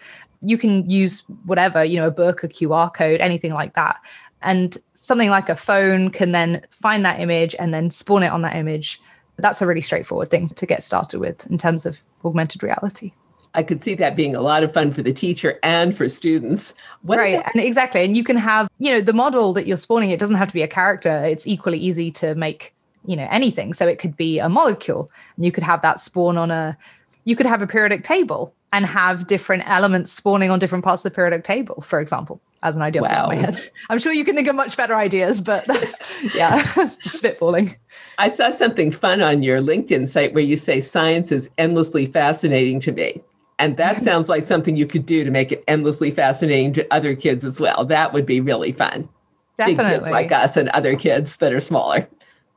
You 0.41 0.57
can 0.57 0.89
use 0.89 1.25
whatever, 1.47 1.85
you 1.85 1.97
know, 1.97 2.07
a 2.07 2.13
book, 2.13 2.45
a 2.45 2.49
QR 2.49 2.95
code, 2.95 3.21
anything 3.21 3.53
like 3.53 3.75
that. 3.75 3.97
And 4.47 4.79
something 4.93 5.29
like 5.29 5.49
a 5.49 5.57
phone 5.57 6.09
can 6.11 6.31
then 6.31 6.63
find 6.71 7.05
that 7.05 7.19
image 7.19 7.57
and 7.59 7.75
then 7.75 7.91
spawn 7.91 8.23
it 8.23 8.29
on 8.29 8.43
that 8.43 8.55
image. 8.55 9.01
That's 9.39 9.61
a 9.61 9.67
really 9.67 9.81
straightforward 9.81 10.31
thing 10.31 10.49
to 10.51 10.67
get 10.67 10.85
started 10.85 11.19
with 11.19 11.47
in 11.51 11.59
terms 11.59 11.85
of 11.85 12.01
augmented 12.25 12.63
reality. 12.63 13.13
I 13.55 13.65
could 13.65 13.83
see 13.83 13.95
that 13.97 14.15
being 14.15 14.37
a 14.37 14.41
lot 14.41 14.63
of 14.63 14.73
fun 14.73 14.93
for 14.93 15.03
the 15.03 15.13
teacher 15.13 15.59
and 15.65 15.97
for 15.97 16.09
students. 16.09 16.75
What 17.03 17.19
right. 17.19 17.43
And 17.55 17.63
exactly. 17.63 18.05
And 18.05 18.17
you 18.17 18.23
can 18.23 18.37
have, 18.37 18.69
you 18.79 18.93
know, 18.93 19.01
the 19.01 19.13
model 19.13 19.53
that 19.55 19.67
you're 19.67 19.77
spawning, 19.77 20.11
it 20.11 20.21
doesn't 20.21 20.37
have 20.37 20.49
to 20.49 20.55
be 20.55 20.63
a 20.63 20.69
character. 20.69 21.25
It's 21.25 21.47
equally 21.47 21.79
easy 21.79 22.13
to 22.13 22.37
make, 22.37 22.73
you 23.05 23.17
know, 23.17 23.27
anything. 23.31 23.73
So 23.73 23.89
it 23.89 23.99
could 23.99 24.17
be 24.17 24.39
a 24.39 24.49
molecule. 24.49 25.11
And 25.37 25.45
you 25.45 25.51
could 25.51 25.65
have 25.65 25.83
that 25.83 25.99
spawn 25.99 26.39
on 26.39 26.53
a, 26.53 26.79
you 27.25 27.35
could 27.35 27.47
have 27.47 27.63
a 27.63 27.67
periodic 27.67 28.05
table 28.05 28.55
and 28.73 28.87
have 28.87 29.27
different 29.27 29.69
elements 29.69 30.13
spawning 30.13 30.51
on 30.51 30.61
different 30.61 30.85
parts 30.85 31.05
of 31.05 31.11
the 31.11 31.17
periodic 31.17 31.43
table, 31.43 31.81
for 31.81 31.99
example 32.01 32.41
as 32.63 32.77
an 32.77 32.83
idea 32.83 33.03
wow. 33.03 33.09
off 33.09 33.13
the 33.13 33.17
top 33.17 33.33
of 33.33 33.39
my 33.39 33.45
head. 33.45 33.71
I'm 33.91 33.99
sure 33.99 34.13
you 34.13 34.25
can 34.25 34.35
think 34.35 34.49
of 34.49 34.57
much 34.57 34.77
better 34.77 34.95
ideas, 34.95 35.41
but 35.41 35.65
that's 35.69 35.99
yeah, 36.35 36.63
it's 36.77 36.97
just 36.97 37.23
spitballing. 37.23 37.77
I 38.19 38.29
saw 38.29 38.51
something 38.51 38.91
fun 38.91 39.21
on 39.21 39.43
your 39.43 39.61
LinkedIn 39.61 40.09
site 40.09 40.35
where 40.35 40.43
you 40.43 40.57
say 40.57 40.81
science 40.81 41.33
is 41.33 41.51
endlessly 41.59 42.07
fascinating 42.07 42.81
to 42.81 42.93
me. 42.93 43.23
And 43.59 43.79
that 43.79 44.03
sounds 44.03 44.29
like 44.29 44.45
something 44.45 44.77
you 44.77 44.87
could 44.87 45.07
do 45.07 45.25
to 45.25 45.31
make 45.31 45.51
it 45.51 45.65
endlessly 45.67 46.11
fascinating 46.11 46.75
to 46.75 46.87
other 46.93 47.17
kids 47.17 47.43
as 47.43 47.59
well. 47.59 47.87
That 47.87 48.13
would 48.13 48.27
be 48.27 48.39
really 48.39 48.73
fun. 48.73 49.09
Definitely. 49.57 50.11
Like 50.11 50.31
us 50.31 50.59
and 50.59 50.69
other 50.71 50.95
kids 50.95 51.39
that 51.39 51.55
are 51.55 51.61
smaller. 51.61 52.07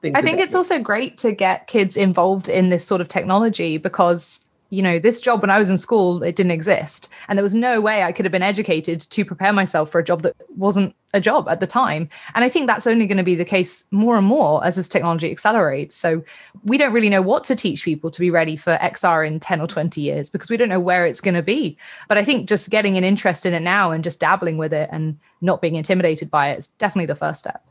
I 0.04 0.22
think 0.22 0.40
it's 0.40 0.56
also 0.56 0.80
great 0.80 1.18
to 1.20 1.32
get 1.34 1.68
kids 1.68 1.98
involved 1.98 2.50
in 2.50 2.70
this 2.70 2.86
sort 2.86 3.02
of 3.02 3.08
technology 3.08 3.78
because 3.78 4.49
you 4.70 4.84
know, 4.84 5.00
this 5.00 5.20
job 5.20 5.42
when 5.42 5.50
I 5.50 5.58
was 5.58 5.70
in 5.70 5.78
school, 5.78 6.22
it 6.22 6.36
didn't 6.36 6.52
exist. 6.52 7.10
And 7.28 7.38
there 7.38 7.44
was 7.44 7.56
no 7.56 7.82
way 7.82 8.04
I 8.04 8.12
could 8.12 8.26
have 8.26 8.32
been 8.32 8.44
educated 8.44 9.02
to 9.02 9.26
prepare 9.26 9.52
myself 9.52 9.90
for 9.90 10.00
a 10.00 10.04
job 10.04 10.22
that 10.22 10.36
wasn't 10.56 10.96
a 11.14 11.20
job 11.20 11.50
at 11.50 11.60
the 11.60 11.66
time. 11.66 12.08
And 12.36 12.46
I 12.46 12.50
think 12.50 12.68
that's 12.68 12.86
only 12.86 13.08
going 13.08 13.18
to 13.18 13.24
be 13.24 13.34
the 13.34 13.46
case 13.46 13.86
more 13.90 14.16
and 14.16 14.28
more 14.28 14.64
as 14.64 14.76
this 14.76 14.88
technology 14.88 15.32
accelerates. 15.32 15.96
So 15.96 16.24
we 16.64 16.78
don't 16.78 16.94
really 16.94 17.10
know 17.10 17.24
what 17.24 17.44
to 17.46 17.56
teach 17.56 17.84
people 17.84 18.12
to 18.12 18.20
be 18.20 18.30
ready 18.30 18.56
for 18.56 18.78
XR 18.78 19.26
in 19.26 19.40
10 19.40 19.60
or 19.60 19.68
20 19.68 20.02
years 20.02 20.30
because 20.30 20.52
we 20.52 20.58
don't 20.58 20.70
know 20.70 20.80
where 20.80 21.08
it's 21.08 21.22
going 21.22 21.34
to 21.34 21.42
be. 21.42 21.76
But 22.08 22.20
I 22.20 22.24
think 22.24 22.48
just 22.48 22.70
getting 22.70 22.96
an 22.96 23.04
interest 23.04 23.48
in 23.48 23.56
it 23.56 23.62
now 23.62 23.90
and 23.90 24.04
just 24.04 24.20
dabbling 24.20 24.58
with 24.58 24.74
it 24.74 24.90
and 24.92 25.18
not 25.42 25.62
being 25.62 25.76
intimidated 25.76 26.30
by 26.30 26.50
it 26.50 26.60
is 26.60 26.68
definitely 26.68 27.08
the 27.08 27.16
first 27.16 27.40
step. 27.40 27.66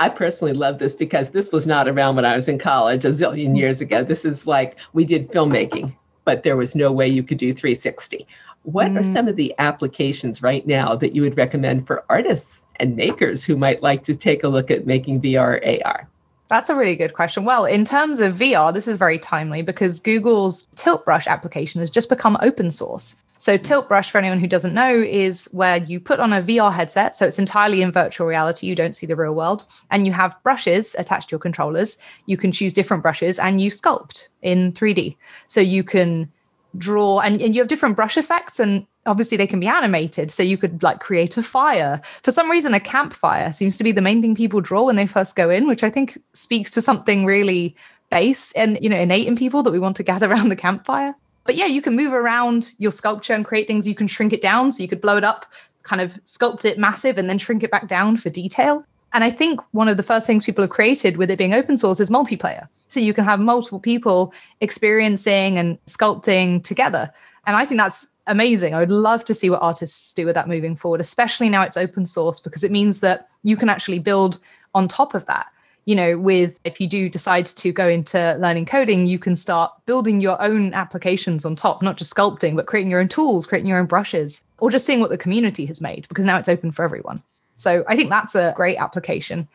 I 0.00 0.08
personally 0.08 0.54
love 0.54 0.80
this 0.80 0.96
because 0.96 1.30
this 1.30 1.52
was 1.52 1.68
not 1.68 1.86
around 1.86 2.16
when 2.16 2.24
I 2.24 2.34
was 2.34 2.48
in 2.48 2.58
college 2.58 3.04
a 3.04 3.10
zillion 3.10 3.56
years 3.56 3.80
ago. 3.80 4.02
This 4.02 4.24
is 4.24 4.48
like 4.48 4.76
we 4.92 5.04
did 5.04 5.30
filmmaking 5.30 5.94
but 6.24 6.42
there 6.42 6.56
was 6.56 6.74
no 6.74 6.92
way 6.92 7.08
you 7.08 7.22
could 7.22 7.38
do 7.38 7.52
360. 7.52 8.26
What 8.64 8.88
mm. 8.88 9.00
are 9.00 9.04
some 9.04 9.28
of 9.28 9.36
the 9.36 9.54
applications 9.58 10.42
right 10.42 10.66
now 10.66 10.94
that 10.96 11.14
you 11.14 11.22
would 11.22 11.36
recommend 11.36 11.86
for 11.86 12.04
artists 12.08 12.64
and 12.76 12.96
makers 12.96 13.42
who 13.44 13.56
might 13.56 13.82
like 13.82 14.02
to 14.04 14.14
take 14.14 14.44
a 14.44 14.48
look 14.48 14.70
at 14.70 14.86
making 14.86 15.20
VR 15.20 15.84
AR? 15.84 16.08
That's 16.48 16.68
a 16.68 16.74
really 16.74 16.96
good 16.96 17.14
question. 17.14 17.44
Well, 17.44 17.64
in 17.64 17.84
terms 17.84 18.20
of 18.20 18.34
VR, 18.34 18.74
this 18.74 18.86
is 18.86 18.98
very 18.98 19.18
timely 19.18 19.62
because 19.62 20.00
Google's 20.00 20.68
Tilt 20.74 21.04
Brush 21.04 21.26
application 21.26 21.80
has 21.80 21.90
just 21.90 22.10
become 22.10 22.36
open 22.42 22.70
source. 22.70 23.21
So, 23.42 23.56
Tilt 23.56 23.88
Brush, 23.88 24.08
for 24.08 24.18
anyone 24.18 24.38
who 24.38 24.46
doesn't 24.46 24.72
know, 24.72 24.94
is 24.94 25.48
where 25.50 25.78
you 25.78 25.98
put 25.98 26.20
on 26.20 26.32
a 26.32 26.40
VR 26.40 26.72
headset. 26.72 27.16
So, 27.16 27.26
it's 27.26 27.40
entirely 27.40 27.82
in 27.82 27.90
virtual 27.90 28.28
reality. 28.28 28.68
You 28.68 28.76
don't 28.76 28.94
see 28.94 29.04
the 29.04 29.16
real 29.16 29.34
world. 29.34 29.64
And 29.90 30.06
you 30.06 30.12
have 30.12 30.40
brushes 30.44 30.94
attached 30.96 31.30
to 31.30 31.32
your 31.32 31.40
controllers. 31.40 31.98
You 32.26 32.36
can 32.36 32.52
choose 32.52 32.72
different 32.72 33.02
brushes 33.02 33.40
and 33.40 33.60
you 33.60 33.68
sculpt 33.68 34.28
in 34.42 34.70
3D. 34.74 35.16
So, 35.48 35.60
you 35.60 35.82
can 35.82 36.30
draw 36.78 37.18
and, 37.18 37.42
and 37.42 37.52
you 37.52 37.60
have 37.60 37.66
different 37.66 37.96
brush 37.96 38.16
effects 38.16 38.60
and 38.60 38.86
obviously 39.06 39.36
they 39.36 39.48
can 39.48 39.58
be 39.58 39.66
animated 39.66 40.30
so 40.30 40.42
you 40.42 40.56
could 40.56 40.80
like 40.82 41.00
create 41.00 41.36
a 41.36 41.42
fire 41.42 42.00
for 42.22 42.30
some 42.30 42.50
reason 42.50 42.72
a 42.72 42.80
campfire 42.80 43.52
seems 43.52 43.76
to 43.76 43.84
be 43.84 43.92
the 43.92 44.00
main 44.00 44.22
thing 44.22 44.34
people 44.34 44.58
draw 44.62 44.84
when 44.84 44.96
they 44.96 45.06
first 45.06 45.36
go 45.36 45.50
in 45.50 45.66
which 45.66 45.84
i 45.84 45.90
think 45.90 46.16
speaks 46.32 46.70
to 46.70 46.80
something 46.80 47.26
really 47.26 47.76
base 48.10 48.52
and 48.52 48.78
you 48.80 48.88
know 48.88 48.96
innate 48.96 49.26
in 49.26 49.36
people 49.36 49.62
that 49.62 49.70
we 49.70 49.78
want 49.78 49.94
to 49.94 50.02
gather 50.12 50.30
around 50.30 50.48
the 50.48 50.56
campfire 50.56 51.14
but 51.44 51.54
yeah 51.54 51.66
you 51.66 51.82
can 51.82 51.96
move 51.96 52.12
around 52.12 52.74
your 52.78 52.92
sculpture 52.92 53.34
and 53.34 53.44
create 53.44 53.66
things 53.66 53.86
you 53.86 53.94
can 53.94 54.06
shrink 54.06 54.32
it 54.32 54.40
down 54.40 54.70
so 54.70 54.82
you 54.82 54.88
could 54.88 55.00
blow 55.00 55.16
it 55.16 55.24
up 55.24 55.46
kind 55.82 56.00
of 56.00 56.14
sculpt 56.24 56.64
it 56.64 56.78
massive 56.78 57.18
and 57.18 57.28
then 57.28 57.38
shrink 57.38 57.62
it 57.62 57.70
back 57.70 57.88
down 57.88 58.16
for 58.16 58.30
detail 58.30 58.84
and 59.12 59.24
I 59.24 59.30
think 59.30 59.60
one 59.72 59.88
of 59.88 59.96
the 59.96 60.02
first 60.02 60.26
things 60.26 60.44
people 60.44 60.62
have 60.62 60.70
created 60.70 61.16
with 61.16 61.30
it 61.30 61.38
being 61.38 61.54
open 61.54 61.76
source 61.76 62.00
is 62.00 62.10
multiplayer. 62.10 62.66
So 62.88 63.00
you 63.00 63.14
can 63.14 63.24
have 63.24 63.40
multiple 63.40 63.80
people 63.80 64.32
experiencing 64.60 65.58
and 65.58 65.78
sculpting 65.84 66.62
together. 66.62 67.12
And 67.46 67.56
I 67.56 67.64
think 67.64 67.80
that's 67.80 68.10
amazing. 68.26 68.74
I 68.74 68.80
would 68.80 68.90
love 68.90 69.24
to 69.26 69.34
see 69.34 69.50
what 69.50 69.60
artists 69.60 70.12
do 70.12 70.24
with 70.24 70.34
that 70.34 70.48
moving 70.48 70.76
forward, 70.76 71.00
especially 71.00 71.48
now 71.48 71.62
it's 71.62 71.76
open 71.76 72.06
source, 72.06 72.40
because 72.40 72.64
it 72.64 72.70
means 72.70 73.00
that 73.00 73.28
you 73.42 73.56
can 73.56 73.68
actually 73.68 73.98
build 73.98 74.38
on 74.74 74.88
top 74.88 75.14
of 75.14 75.26
that. 75.26 75.46
You 75.84 75.96
know, 75.96 76.16
with 76.16 76.60
if 76.64 76.80
you 76.80 76.86
do 76.86 77.08
decide 77.08 77.46
to 77.46 77.72
go 77.72 77.88
into 77.88 78.36
learning 78.40 78.66
coding, 78.66 79.06
you 79.06 79.18
can 79.18 79.34
start 79.34 79.72
building 79.84 80.20
your 80.20 80.40
own 80.40 80.72
applications 80.74 81.44
on 81.44 81.56
top, 81.56 81.82
not 81.82 81.96
just 81.96 82.14
sculpting, 82.14 82.54
but 82.54 82.66
creating 82.66 82.90
your 82.90 83.00
own 83.00 83.08
tools, 83.08 83.46
creating 83.46 83.68
your 83.68 83.78
own 83.78 83.86
brushes, 83.86 84.44
or 84.58 84.70
just 84.70 84.86
seeing 84.86 85.00
what 85.00 85.10
the 85.10 85.18
community 85.18 85.66
has 85.66 85.80
made, 85.80 86.06
because 86.08 86.24
now 86.24 86.38
it's 86.38 86.48
open 86.48 86.70
for 86.70 86.84
everyone. 86.84 87.20
So 87.56 87.84
I 87.88 87.96
think 87.96 88.10
that's 88.10 88.36
a 88.36 88.52
great 88.56 88.76
application. 88.76 89.48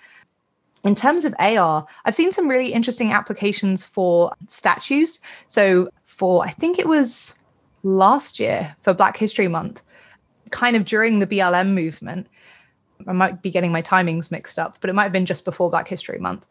In 0.84 0.96
terms 0.96 1.26
of 1.26 1.34
AR, 1.40 1.86
I've 2.06 2.16
seen 2.16 2.32
some 2.32 2.48
really 2.48 2.74
interesting 2.74 3.12
applications 3.12 3.84
for 3.84 4.34
statues. 4.48 5.20
So 5.48 5.90
for, 6.04 6.46
I 6.46 6.50
think 6.52 6.78
it 6.78 6.88
was 6.88 7.36
last 7.84 8.40
year 8.40 8.76
for 8.82 8.94
Black 8.94 9.18
History 9.18 9.48
Month, 9.48 9.82
kind 10.52 10.76
of 10.76 10.86
during 10.86 11.20
the 11.20 11.28
BLM 11.28 11.74
movement. 11.74 12.28
I 13.06 13.14
might 13.14 13.42
be 13.42 13.52
getting 13.52 13.72
my 13.72 13.82
timings 13.82 14.32
mixed 14.32 14.58
up, 14.58 14.78
but 14.82 14.90
it 14.90 14.94
might 14.94 15.04
have 15.04 15.12
been 15.12 15.26
just 15.26 15.46
before 15.46 15.70
Black 15.70 15.88
History 15.88 16.20
Month. 16.20 16.46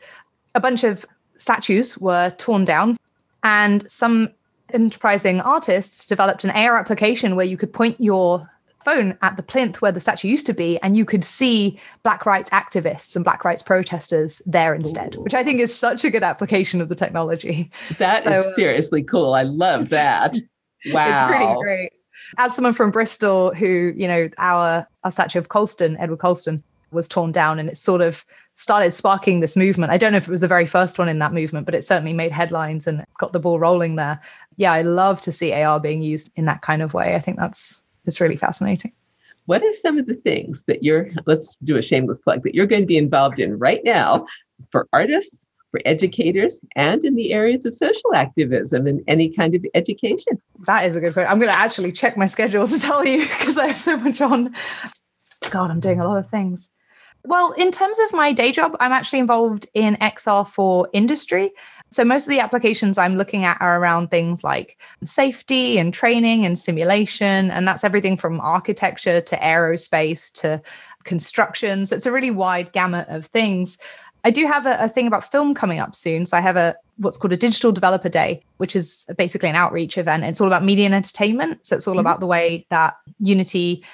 A 0.55 0.61
bunch 0.61 0.85
of 0.85 1.05
statues 1.37 1.99
were 1.99 2.31
torn 2.39 2.65
down, 2.65 2.97
and 3.43 3.89
some 3.91 4.31
enterprising 4.73 5.41
artists 5.41 6.07
developed 6.07 6.45
an 6.45 6.51
AR 6.51 6.79
application 6.79 7.37
where 7.37 7.47
you 7.47 7.57
could 7.57 7.73
point 7.73 8.01
your 8.01 8.51
phone 8.87 9.19
at 9.23 9.37
the 9.37 9.43
plinth 9.43 9.83
where 9.83 9.91
the 9.91 9.99
statue 9.99 10.29
used 10.29 10.47
to 10.47 10.55
be, 10.55 10.79
and 10.79 10.97
you 10.97 11.05
could 11.05 11.25
see 11.25 11.79
black 12.05 12.25
rights 12.25 12.51
activists 12.51 13.17
and 13.17 13.25
black 13.25 13.45
rights 13.45 13.63
protesters 13.63 14.41
there 14.47 14.75
instead, 14.75 15.17
Ooh. 15.17 15.23
which 15.23 15.35
I 15.35 15.43
think 15.43 15.61
is 15.61 15.75
such 15.75 16.05
a 16.05 16.11
good 16.11 16.23
application 16.23 16.81
of 16.81 16.89
the 16.89 16.95
technology. 16.95 17.71
That 17.99 18.23
so, 18.23 18.31
is 18.31 18.47
um, 18.47 18.53
seriously 18.55 19.03
cool. 19.03 19.35
I 19.35 19.43
love 19.43 19.91
that. 19.91 20.37
Wow. 20.93 21.11
It's 21.11 21.23
pretty 21.23 21.61
great. 21.61 21.93
As 22.39 22.55
someone 22.55 22.73
from 22.73 22.91
Bristol 22.91 23.55
who, 23.55 23.93
you 23.97 24.09
know, 24.09 24.29
our 24.39 24.87
our 25.05 25.11
statue 25.11 25.39
of 25.39 25.49
Colston, 25.49 25.97
Edward 25.99 26.19
Colston, 26.19 26.63
was 26.91 27.09
torn 27.09 27.33
down 27.33 27.59
and 27.59 27.69
it 27.69 27.77
sort 27.77 28.01
of 28.01 28.25
started 28.55 28.93
sparking 28.93 29.41
this 29.41 29.57
movement. 29.57 29.93
I 29.93 29.99
don't 29.99 30.13
know 30.13 30.19
if 30.19 30.29
it 30.29 30.31
was 30.31 30.41
the 30.41 30.49
very 30.49 30.67
first 30.67 30.99
one 30.99 31.09
in 31.09 31.19
that 31.19 31.35
movement, 31.35 31.67
but 31.67 31.75
it 31.75 31.85
certainly 31.85 32.13
made 32.13 32.33
headlines 32.33 32.87
and 32.87 33.05
got 33.19 33.33
the 33.33 33.41
ball 33.41 33.59
rolling 33.59 33.97
there. 33.97 34.21
Yeah, 34.57 34.73
I 34.73 34.83
love 34.83 35.21
to 35.23 35.33
see 35.33 35.53
AR 35.53 35.79
being 35.79 36.03
used 36.03 36.31
in 36.37 36.47
that 36.47 36.63
kind 36.63 36.83
of 36.83 36.95
way. 36.95 37.15
I 37.15 37.19
think 37.19 37.39
that's 37.39 37.85
it's 38.07 38.21
really 38.21 38.37
fascinating. 38.37 38.93
What 39.47 39.63
are 39.63 39.73
some 39.73 39.99
of 39.99 40.07
the 40.07 40.15
things 40.15 40.65
that 40.67 40.83
you're, 40.83 41.11
let's 41.27 41.57
do 41.63 41.77
a 41.77 41.83
shameless 41.83 42.19
plug, 42.19 42.43
that 42.43 42.55
you're 42.55 42.67
going 42.67 42.83
to 42.83 42.87
be 42.87 42.97
involved 42.97 43.39
in 43.39 43.59
right 43.59 43.81
now 43.85 44.27
for 44.73 44.89
artists, 44.93 45.45
for 45.71 45.81
educators, 45.85 46.61
and 46.75 47.05
in 47.05 47.15
the 47.15 47.33
areas 47.33 47.65
of 47.67 47.75
social 47.75 48.15
activism 48.15 48.87
and 48.87 49.03
any 49.07 49.29
kind 49.29 49.55
of 49.55 49.65
education? 49.75 50.41
That 50.61 50.87
is 50.87 50.97
a 50.97 51.01
good 51.01 51.15
point. 51.15 51.31
I'm 51.31 51.39
going 51.39 51.53
to 51.53 51.59
actually 51.59 51.93
check 51.93 52.17
my 52.17 52.27
schedule 52.27 52.67
to 52.67 52.79
tell 52.79 53.05
you 53.05 53.21
because 53.39 53.57
I 53.59 53.69
have 53.69 53.79
so 53.79 53.97
much 53.97 54.21
on. 54.21 54.55
God, 55.51 55.71
I'm 55.71 55.81
doing 55.81 56.01
a 56.01 56.09
lot 56.09 56.19
of 56.19 56.27
things. 56.27 56.71
Well, 57.25 57.53
in 57.53 57.73
terms 57.73 57.99
of 57.99 58.13
my 58.13 58.33
day 58.33 58.53
job, 58.53 58.77
I'm 58.79 58.93
actually 58.93 59.19
involved 59.19 59.69
in 59.75 59.97
XR 59.97 60.47
for 60.47 60.89
industry. 60.93 61.51
So 61.91 62.05
most 62.05 62.27
of 62.27 62.31
the 62.31 62.41
applications 62.41 62.99
I'm 62.99 63.17
looking 63.17 63.45
at 63.45 63.61
are 63.61 63.81
around 63.81 64.09
things 64.09 64.45
like 64.45 64.81
safety 65.05 65.79
and 65.79 65.93
training 65.93 66.47
and 66.47 66.57
simulation. 66.57 67.51
And 67.51 67.67
that's 67.67 67.83
everything 67.83 68.17
from 68.17 68.41
architecture 68.41 69.21
to 69.21 69.37
aerospace 69.37 70.33
to 70.41 70.63
construction. 71.03 71.87
So 71.87 71.97
it's 71.97 72.07
a 72.07 72.13
really 72.13 72.31
wide 72.31 72.73
gamut 72.73 73.09
of 73.09 73.27
things. 73.27 73.77
I 74.27 74.31
do 74.31 74.45
have 74.45 74.67
a, 74.67 74.77
a, 74.81 74.89
thing 74.89 75.07
about 75.07 75.31
film 75.31 75.55
coming 75.55 75.79
up 75.79 75.95
soon. 75.95 76.27
So 76.27 76.37
I 76.37 76.41
have 76.41 76.57
a 76.57 76.75
what's 76.97 77.17
called 77.17 77.33
a 77.33 77.37
digital 77.37 77.71
developer 77.71 78.09
day, 78.09 78.43
which 78.57 78.75
is 78.75 79.07
basically 79.17 79.49
an 79.49 79.55
outreach 79.55 79.97
event. 79.97 80.25
It's 80.25 80.41
all 80.41 80.49
about 80.49 80.65
media 80.65 80.85
and 80.85 80.95
entertainment. 80.97 81.65
So 81.65 81.77
it's 81.77 81.87
all 81.87 81.93
mm-hmm. 81.93 82.01
about 82.01 82.19
the 82.19 82.27
way 82.27 82.67
that 82.71 82.97
Unity, 83.21 83.85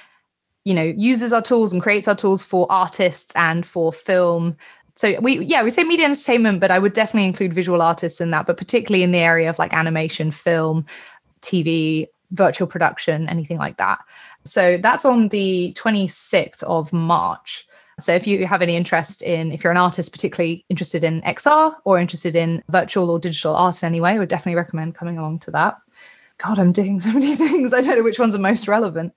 you 0.65 0.73
know, 0.73 0.81
uses 0.97 1.33
our 1.33 1.41
tools 1.43 1.71
and 1.71 1.83
creates 1.83 2.07
our 2.07 2.15
tools 2.15 2.43
for 2.43 2.65
artists 2.71 3.31
and 3.35 3.63
for 3.63 3.93
film 3.93 4.57
so 4.95 5.19
we 5.21 5.43
yeah 5.43 5.63
we 5.63 5.71
say 5.71 5.83
media 5.83 6.05
and 6.05 6.11
entertainment 6.11 6.59
but 6.59 6.69
i 6.69 6.77
would 6.77 6.93
definitely 6.93 7.25
include 7.25 7.51
visual 7.51 7.81
artists 7.81 8.21
in 8.21 8.29
that 8.29 8.45
but 8.45 8.57
particularly 8.57 9.01
in 9.01 9.11
the 9.11 9.17
area 9.17 9.49
of 9.49 9.57
like 9.57 9.73
animation 9.73 10.29
film 10.29 10.85
tv 11.41 12.07
virtual 12.29 12.67
production 12.67 13.27
anything 13.27 13.57
like 13.57 13.77
that 13.77 13.97
so 14.45 14.77
that's 14.77 15.03
on 15.03 15.29
the 15.29 15.75
26th 15.79 16.61
of 16.61 16.93
march 16.93 17.67
so 17.99 18.13
if 18.13 18.25
you 18.27 18.45
have 18.45 18.61
any 18.61 18.75
interest 18.75 19.21
in 19.21 19.51
if 19.51 19.63
you're 19.63 19.71
an 19.71 19.77
artist 19.77 20.11
particularly 20.11 20.65
interested 20.69 21.03
in 21.03 21.21
xr 21.21 21.73
or 21.85 21.99
interested 21.99 22.35
in 22.35 22.63
virtual 22.69 23.09
or 23.09 23.19
digital 23.19 23.55
art 23.55 23.81
in 23.81 23.87
any 23.87 24.01
way 24.01 24.11
i 24.11 24.19
would 24.19 24.29
definitely 24.29 24.55
recommend 24.55 24.95
coming 24.95 25.17
along 25.17 25.39
to 25.39 25.51
that 25.51 25.77
god 26.37 26.59
i'm 26.59 26.71
doing 26.71 26.99
so 26.99 27.11
many 27.13 27.35
things 27.35 27.73
i 27.73 27.81
don't 27.81 27.97
know 27.97 28.03
which 28.03 28.19
ones 28.19 28.35
are 28.35 28.39
most 28.39 28.67
relevant 28.67 29.13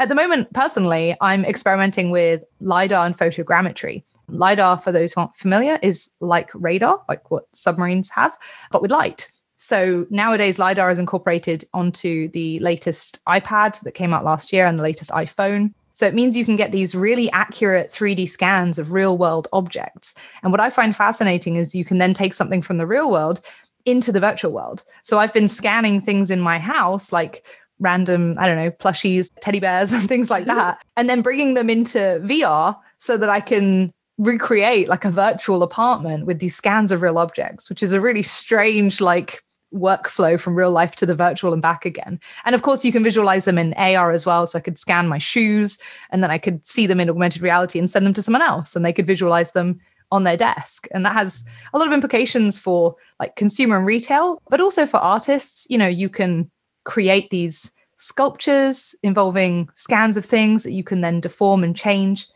at 0.00 0.08
the 0.08 0.14
moment 0.14 0.52
personally 0.52 1.16
i'm 1.20 1.44
experimenting 1.44 2.10
with 2.10 2.42
lidar 2.60 3.06
and 3.06 3.16
photogrammetry 3.16 4.02
LiDAR, 4.28 4.78
for 4.78 4.92
those 4.92 5.12
who 5.12 5.20
aren't 5.20 5.36
familiar, 5.36 5.78
is 5.82 6.10
like 6.20 6.50
radar, 6.54 7.02
like 7.08 7.30
what 7.30 7.44
submarines 7.52 8.08
have, 8.10 8.36
but 8.70 8.82
with 8.82 8.90
light. 8.90 9.30
So 9.56 10.06
nowadays, 10.10 10.58
LiDAR 10.58 10.90
is 10.90 10.98
incorporated 10.98 11.64
onto 11.72 12.28
the 12.30 12.58
latest 12.60 13.20
iPad 13.28 13.80
that 13.80 13.92
came 13.92 14.12
out 14.12 14.24
last 14.24 14.52
year 14.52 14.66
and 14.66 14.78
the 14.78 14.82
latest 14.82 15.10
iPhone. 15.10 15.72
So 15.94 16.06
it 16.06 16.14
means 16.14 16.36
you 16.36 16.44
can 16.44 16.56
get 16.56 16.72
these 16.72 16.94
really 16.94 17.30
accurate 17.30 17.88
3D 17.88 18.28
scans 18.28 18.78
of 18.78 18.92
real 18.92 19.16
world 19.16 19.48
objects. 19.52 20.12
And 20.42 20.52
what 20.52 20.60
I 20.60 20.68
find 20.68 20.94
fascinating 20.94 21.56
is 21.56 21.74
you 21.74 21.84
can 21.84 21.98
then 21.98 22.12
take 22.12 22.34
something 22.34 22.62
from 22.62 22.78
the 22.78 22.86
real 22.86 23.10
world 23.10 23.40
into 23.84 24.12
the 24.12 24.20
virtual 24.20 24.52
world. 24.52 24.84
So 25.02 25.18
I've 25.18 25.32
been 25.32 25.48
scanning 25.48 26.00
things 26.00 26.30
in 26.30 26.40
my 26.40 26.58
house, 26.58 27.12
like 27.12 27.46
random, 27.78 28.34
I 28.38 28.46
don't 28.46 28.56
know, 28.56 28.70
plushies, 28.70 29.30
teddy 29.40 29.60
bears, 29.60 29.92
and 29.94 30.08
things 30.08 30.30
like 30.30 30.46
mm-hmm. 30.46 30.56
that, 30.56 30.78
and 30.96 31.08
then 31.08 31.22
bringing 31.22 31.54
them 31.54 31.70
into 31.70 31.98
VR 31.98 32.76
so 32.98 33.16
that 33.16 33.28
I 33.28 33.40
can 33.40 33.92
recreate 34.18 34.88
like 34.88 35.04
a 35.04 35.10
virtual 35.10 35.62
apartment 35.62 36.26
with 36.26 36.38
these 36.38 36.54
scans 36.54 36.92
of 36.92 37.02
real 37.02 37.18
objects, 37.18 37.68
which 37.68 37.82
is 37.82 37.92
a 37.92 38.00
really 38.00 38.22
strange 38.22 39.00
like 39.00 39.42
workflow 39.74 40.38
from 40.38 40.54
real 40.54 40.70
life 40.70 40.96
to 40.96 41.06
the 41.06 41.14
virtual 41.14 41.52
and 41.52 41.60
back 41.60 41.84
again. 41.84 42.20
And 42.44 42.54
of 42.54 42.62
course, 42.62 42.84
you 42.84 42.92
can 42.92 43.02
visualize 43.02 43.44
them 43.44 43.58
in 43.58 43.74
AR 43.74 44.12
as 44.12 44.24
well. 44.24 44.46
So 44.46 44.58
I 44.58 44.62
could 44.62 44.78
scan 44.78 45.08
my 45.08 45.18
shoes 45.18 45.78
and 46.10 46.22
then 46.22 46.30
I 46.30 46.38
could 46.38 46.64
see 46.64 46.86
them 46.86 47.00
in 47.00 47.10
augmented 47.10 47.42
reality 47.42 47.78
and 47.78 47.90
send 47.90 48.06
them 48.06 48.14
to 48.14 48.22
someone 48.22 48.42
else 48.42 48.76
and 48.76 48.84
they 48.84 48.92
could 48.92 49.06
visualize 49.06 49.52
them 49.52 49.80
on 50.12 50.24
their 50.24 50.36
desk. 50.36 50.86
And 50.92 51.04
that 51.04 51.14
has 51.14 51.44
a 51.72 51.78
lot 51.78 51.88
of 51.88 51.92
implications 51.92 52.58
for 52.58 52.94
like 53.18 53.36
consumer 53.36 53.76
and 53.76 53.86
retail, 53.86 54.40
but 54.48 54.60
also 54.60 54.86
for 54.86 54.98
artists. 54.98 55.66
You 55.68 55.78
know, 55.78 55.88
you 55.88 56.08
can 56.08 56.50
create 56.84 57.30
these 57.30 57.72
sculptures 57.96 58.94
involving 59.02 59.68
scans 59.72 60.16
of 60.16 60.24
things 60.24 60.62
that 60.62 60.72
you 60.72 60.84
can 60.84 61.00
then 61.00 61.20
deform 61.20 61.64
and 61.64 61.76
change. 61.76 62.28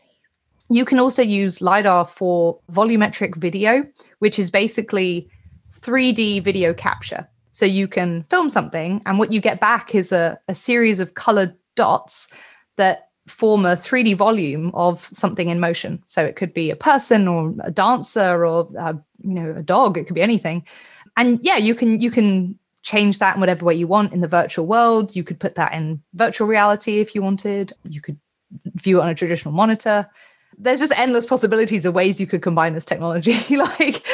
You 0.69 0.85
can 0.85 0.99
also 0.99 1.21
use 1.21 1.61
LiDAR 1.61 2.05
for 2.05 2.59
volumetric 2.71 3.35
video, 3.35 3.85
which 4.19 4.37
is 4.37 4.51
basically 4.51 5.29
3D 5.71 6.43
video 6.43 6.73
capture. 6.73 7.27
So 7.51 7.65
you 7.65 7.87
can 7.87 8.23
film 8.29 8.49
something, 8.49 9.01
and 9.05 9.17
what 9.17 9.31
you 9.31 9.41
get 9.41 9.59
back 9.59 9.95
is 9.95 10.11
a, 10.11 10.39
a 10.47 10.55
series 10.55 10.99
of 10.99 11.15
colored 11.15 11.55
dots 11.75 12.31
that 12.77 13.09
form 13.27 13.65
a 13.65 13.75
3D 13.75 14.15
volume 14.15 14.71
of 14.73 15.09
something 15.11 15.49
in 15.49 15.59
motion. 15.59 16.01
So 16.05 16.23
it 16.23 16.35
could 16.35 16.53
be 16.53 16.69
a 16.69 16.75
person 16.75 17.27
or 17.27 17.53
a 17.61 17.71
dancer 17.71 18.45
or 18.45 18.69
a, 18.77 18.93
you 19.21 19.33
know 19.33 19.55
a 19.57 19.63
dog. 19.63 19.97
It 19.97 20.05
could 20.05 20.15
be 20.15 20.21
anything. 20.21 20.65
And 21.17 21.39
yeah, 21.41 21.57
you 21.57 21.75
can 21.75 21.99
you 21.99 22.11
can 22.11 22.57
change 22.81 23.19
that 23.19 23.35
in 23.35 23.39
whatever 23.39 23.65
way 23.65 23.75
you 23.75 23.87
want 23.87 24.13
in 24.13 24.21
the 24.21 24.27
virtual 24.27 24.65
world. 24.65 25.15
You 25.15 25.23
could 25.23 25.39
put 25.39 25.55
that 25.55 25.73
in 25.73 26.01
virtual 26.13 26.47
reality 26.47 26.99
if 26.99 27.13
you 27.13 27.21
wanted. 27.21 27.73
You 27.83 28.01
could 28.01 28.17
view 28.75 28.99
it 28.99 29.03
on 29.03 29.09
a 29.09 29.15
traditional 29.15 29.53
monitor. 29.53 30.07
There's 30.57 30.79
just 30.79 30.97
endless 30.97 31.25
possibilities 31.25 31.85
of 31.85 31.93
ways 31.93 32.19
you 32.19 32.27
could 32.27 32.41
combine 32.41 32.73
this 32.73 32.85
technology. 32.85 33.55
like, 33.55 34.05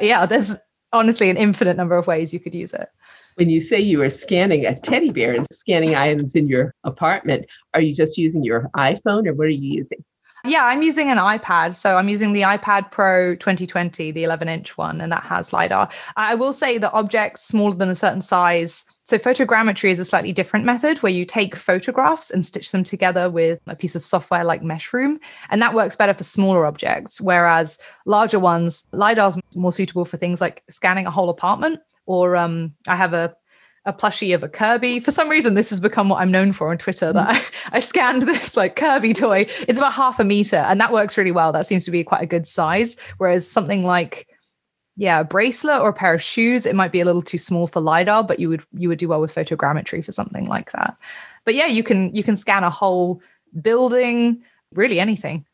yeah, 0.00 0.26
there's 0.26 0.54
honestly 0.92 1.30
an 1.30 1.36
infinite 1.36 1.76
number 1.76 1.96
of 1.96 2.06
ways 2.06 2.32
you 2.32 2.40
could 2.40 2.54
use 2.54 2.72
it. 2.74 2.88
When 3.36 3.48
you 3.48 3.60
say 3.60 3.80
you 3.80 4.02
are 4.02 4.10
scanning 4.10 4.66
a 4.66 4.78
teddy 4.78 5.10
bear 5.10 5.34
and 5.34 5.46
scanning 5.52 5.94
items 5.94 6.34
in 6.34 6.48
your 6.48 6.74
apartment, 6.84 7.46
are 7.74 7.80
you 7.80 7.94
just 7.94 8.18
using 8.18 8.44
your 8.44 8.70
iPhone 8.76 9.26
or 9.26 9.32
what 9.32 9.46
are 9.46 9.50
you 9.50 9.74
using? 9.74 10.04
Yeah, 10.44 10.66
I'm 10.66 10.82
using 10.82 11.08
an 11.08 11.18
iPad. 11.18 11.76
So 11.76 11.96
I'm 11.96 12.08
using 12.08 12.32
the 12.32 12.42
iPad 12.42 12.90
Pro 12.90 13.36
2020, 13.36 14.10
the 14.10 14.24
11 14.24 14.48
inch 14.48 14.76
one, 14.76 15.00
and 15.00 15.12
that 15.12 15.22
has 15.22 15.52
LiDAR. 15.52 15.88
I 16.16 16.34
will 16.34 16.52
say 16.52 16.78
that 16.78 16.92
objects 16.92 17.42
smaller 17.42 17.76
than 17.76 17.88
a 17.88 17.94
certain 17.94 18.20
size. 18.20 18.84
So 19.12 19.18
photogrammetry 19.18 19.90
is 19.90 19.98
a 19.98 20.06
slightly 20.06 20.32
different 20.32 20.64
method 20.64 21.02
where 21.02 21.12
you 21.12 21.26
take 21.26 21.54
photographs 21.54 22.30
and 22.30 22.46
stitch 22.46 22.72
them 22.72 22.82
together 22.82 23.28
with 23.28 23.60
a 23.66 23.76
piece 23.76 23.94
of 23.94 24.02
software 24.02 24.42
like 24.42 24.62
Meshroom. 24.62 25.18
And 25.50 25.60
that 25.60 25.74
works 25.74 25.96
better 25.96 26.14
for 26.14 26.24
smaller 26.24 26.64
objects. 26.64 27.20
Whereas 27.20 27.78
larger 28.06 28.38
ones, 28.38 28.88
LiDAR 28.92 29.28
is 29.28 29.38
more 29.54 29.70
suitable 29.70 30.06
for 30.06 30.16
things 30.16 30.40
like 30.40 30.62
scanning 30.70 31.06
a 31.06 31.10
whole 31.10 31.28
apartment. 31.28 31.80
Or 32.06 32.36
um, 32.36 32.72
I 32.88 32.96
have 32.96 33.12
a 33.12 33.36
a 33.84 33.92
plushie 33.92 34.34
of 34.34 34.42
a 34.42 34.48
Kirby. 34.48 35.00
For 35.00 35.10
some 35.10 35.28
reason, 35.28 35.54
this 35.54 35.68
has 35.68 35.80
become 35.80 36.08
what 36.08 36.22
I'm 36.22 36.30
known 36.30 36.52
for 36.52 36.70
on 36.70 36.78
Twitter. 36.78 37.12
That 37.12 37.28
mm. 37.28 37.52
I, 37.70 37.76
I, 37.76 37.80
scanned 37.80 38.22
this 38.22 38.56
like 38.56 38.76
Kirby 38.76 39.12
toy. 39.12 39.46
It's 39.68 39.76
about 39.76 39.92
half 39.92 40.20
a 40.20 40.24
meter, 40.24 40.56
and 40.56 40.80
that 40.80 40.92
works 40.92 41.18
really 41.18 41.32
well. 41.32 41.52
That 41.52 41.66
seems 41.66 41.84
to 41.84 41.90
be 41.90 42.02
quite 42.02 42.22
a 42.22 42.26
good 42.26 42.46
size. 42.46 42.96
Whereas 43.18 43.46
something 43.46 43.84
like 43.84 44.28
yeah, 44.96 45.20
a 45.20 45.24
bracelet 45.24 45.80
or 45.80 45.90
a 45.90 45.94
pair 45.94 46.14
of 46.14 46.22
shoes, 46.22 46.66
it 46.66 46.76
might 46.76 46.92
be 46.92 47.00
a 47.00 47.04
little 47.04 47.22
too 47.22 47.38
small 47.38 47.66
for 47.66 47.80
lidar, 47.80 48.22
but 48.22 48.38
you 48.38 48.48
would 48.48 48.64
you 48.72 48.88
would 48.88 48.98
do 48.98 49.08
well 49.08 49.20
with 49.20 49.34
photogrammetry 49.34 50.04
for 50.04 50.12
something 50.12 50.46
like 50.46 50.72
that. 50.72 50.96
But 51.44 51.54
yeah, 51.54 51.66
you 51.66 51.82
can 51.82 52.14
you 52.14 52.22
can 52.22 52.36
scan 52.36 52.64
a 52.64 52.70
whole 52.70 53.22
building, 53.60 54.42
really 54.74 55.00
anything. 55.00 55.46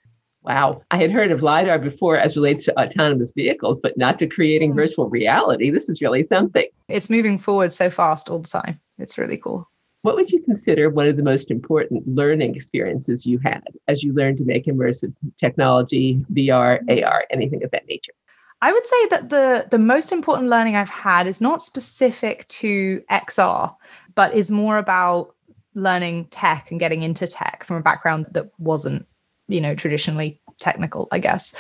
Wow. 0.42 0.83
I 0.90 0.96
had 0.96 1.11
heard 1.11 1.31
of 1.31 1.42
LiDAR 1.42 1.79
before 1.79 2.16
as 2.16 2.37
relates 2.37 2.64
to 2.64 2.81
autonomous 2.81 3.33
vehicles, 3.33 3.81
but 3.81 3.98
not 3.98 4.18
to 4.20 4.27
creating 4.27 4.70
hmm. 4.70 4.77
virtual 4.77 5.09
reality. 5.09 5.70
This 5.70 5.88
is 5.88 6.01
really 6.01 6.22
something. 6.22 6.66
It's 6.88 7.11
moving 7.11 7.38
forward 7.38 7.72
so 7.72 7.90
fast 7.90 8.29
all 8.29 8.38
the 8.38 8.48
time. 8.48 8.81
It's 8.98 9.18
really 9.18 9.37
cool. 9.37 9.68
What 10.03 10.14
would 10.14 10.31
you 10.31 10.40
consider 10.42 10.90
one 10.90 11.09
of 11.09 11.16
the 11.16 11.24
most 11.24 11.51
important 11.51 12.07
learning 12.07 12.55
experiences 12.55 13.27
you 13.27 13.38
had 13.40 13.64
as 13.88 14.05
you 14.05 14.12
learned 14.12 14.38
to 14.38 14.44
make 14.44 14.66
immersive 14.66 15.12
technology, 15.38 16.24
VR, 16.33 16.81
AR, 17.05 17.24
anything 17.31 17.64
of 17.64 17.70
that 17.72 17.87
nature? 17.88 18.12
I 18.61 18.73
would 18.73 18.87
say 18.87 19.07
that 19.11 19.29
the 19.29 19.66
the 19.71 19.79
most 19.79 20.12
important 20.12 20.49
learning 20.49 20.77
I've 20.77 20.88
had 20.88 21.27
is 21.27 21.40
not 21.40 21.62
specific 21.62 22.47
to 22.49 23.03
XR, 23.11 23.75
but 24.14 24.35
is 24.35 24.51
more 24.51 24.79
about 24.79 25.35
learning 25.75 26.27
tech 26.27 26.71
and 26.71 26.81
getting 26.81 27.03
into 27.03 27.27
tech 27.27 27.64
from 27.64 27.77
a 27.77 27.83
background 27.83 28.27
that 28.33 28.51
wasn't 28.59 29.07
you 29.49 29.61
know, 29.61 29.75
traditionally 29.75 30.40
technical, 30.59 31.09
I 31.11 31.18
guess, 31.18 31.55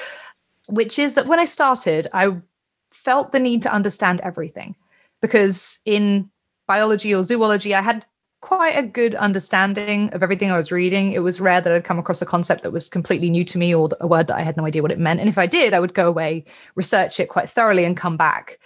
which 0.68 0.98
is 0.98 1.14
that 1.14 1.26
when 1.26 1.40
I 1.40 1.46
started, 1.46 2.06
I 2.12 2.36
felt 2.90 3.32
the 3.32 3.40
need 3.40 3.62
to 3.62 3.72
understand 3.72 4.20
everything 4.20 4.76
because 5.20 5.80
in 5.84 6.30
biology 6.66 7.14
or 7.14 7.22
zoology, 7.22 7.74
I 7.74 7.80
had 7.80 8.04
quite 8.40 8.76
a 8.76 8.82
good 8.82 9.14
understanding 9.16 10.12
of 10.12 10.22
everything 10.22 10.50
I 10.50 10.56
was 10.56 10.70
reading. 10.70 11.12
It 11.12 11.22
was 11.22 11.40
rare 11.40 11.60
that 11.60 11.72
I'd 11.72 11.84
come 11.84 11.98
across 11.98 12.22
a 12.22 12.26
concept 12.26 12.62
that 12.62 12.70
was 12.70 12.88
completely 12.88 13.30
new 13.30 13.44
to 13.44 13.58
me 13.58 13.74
or 13.74 13.88
a 14.00 14.06
word 14.06 14.28
that 14.28 14.36
I 14.36 14.42
had 14.42 14.56
no 14.56 14.64
idea 14.64 14.82
what 14.82 14.92
it 14.92 14.98
meant. 14.98 15.20
And 15.20 15.28
if 15.28 15.38
I 15.38 15.46
did, 15.46 15.74
I 15.74 15.80
would 15.80 15.94
go 15.94 16.08
away, 16.08 16.44
research 16.76 17.18
it 17.18 17.28
quite 17.28 17.50
thoroughly, 17.50 17.84
and 17.84 17.96
come 17.96 18.16
back. 18.16 18.58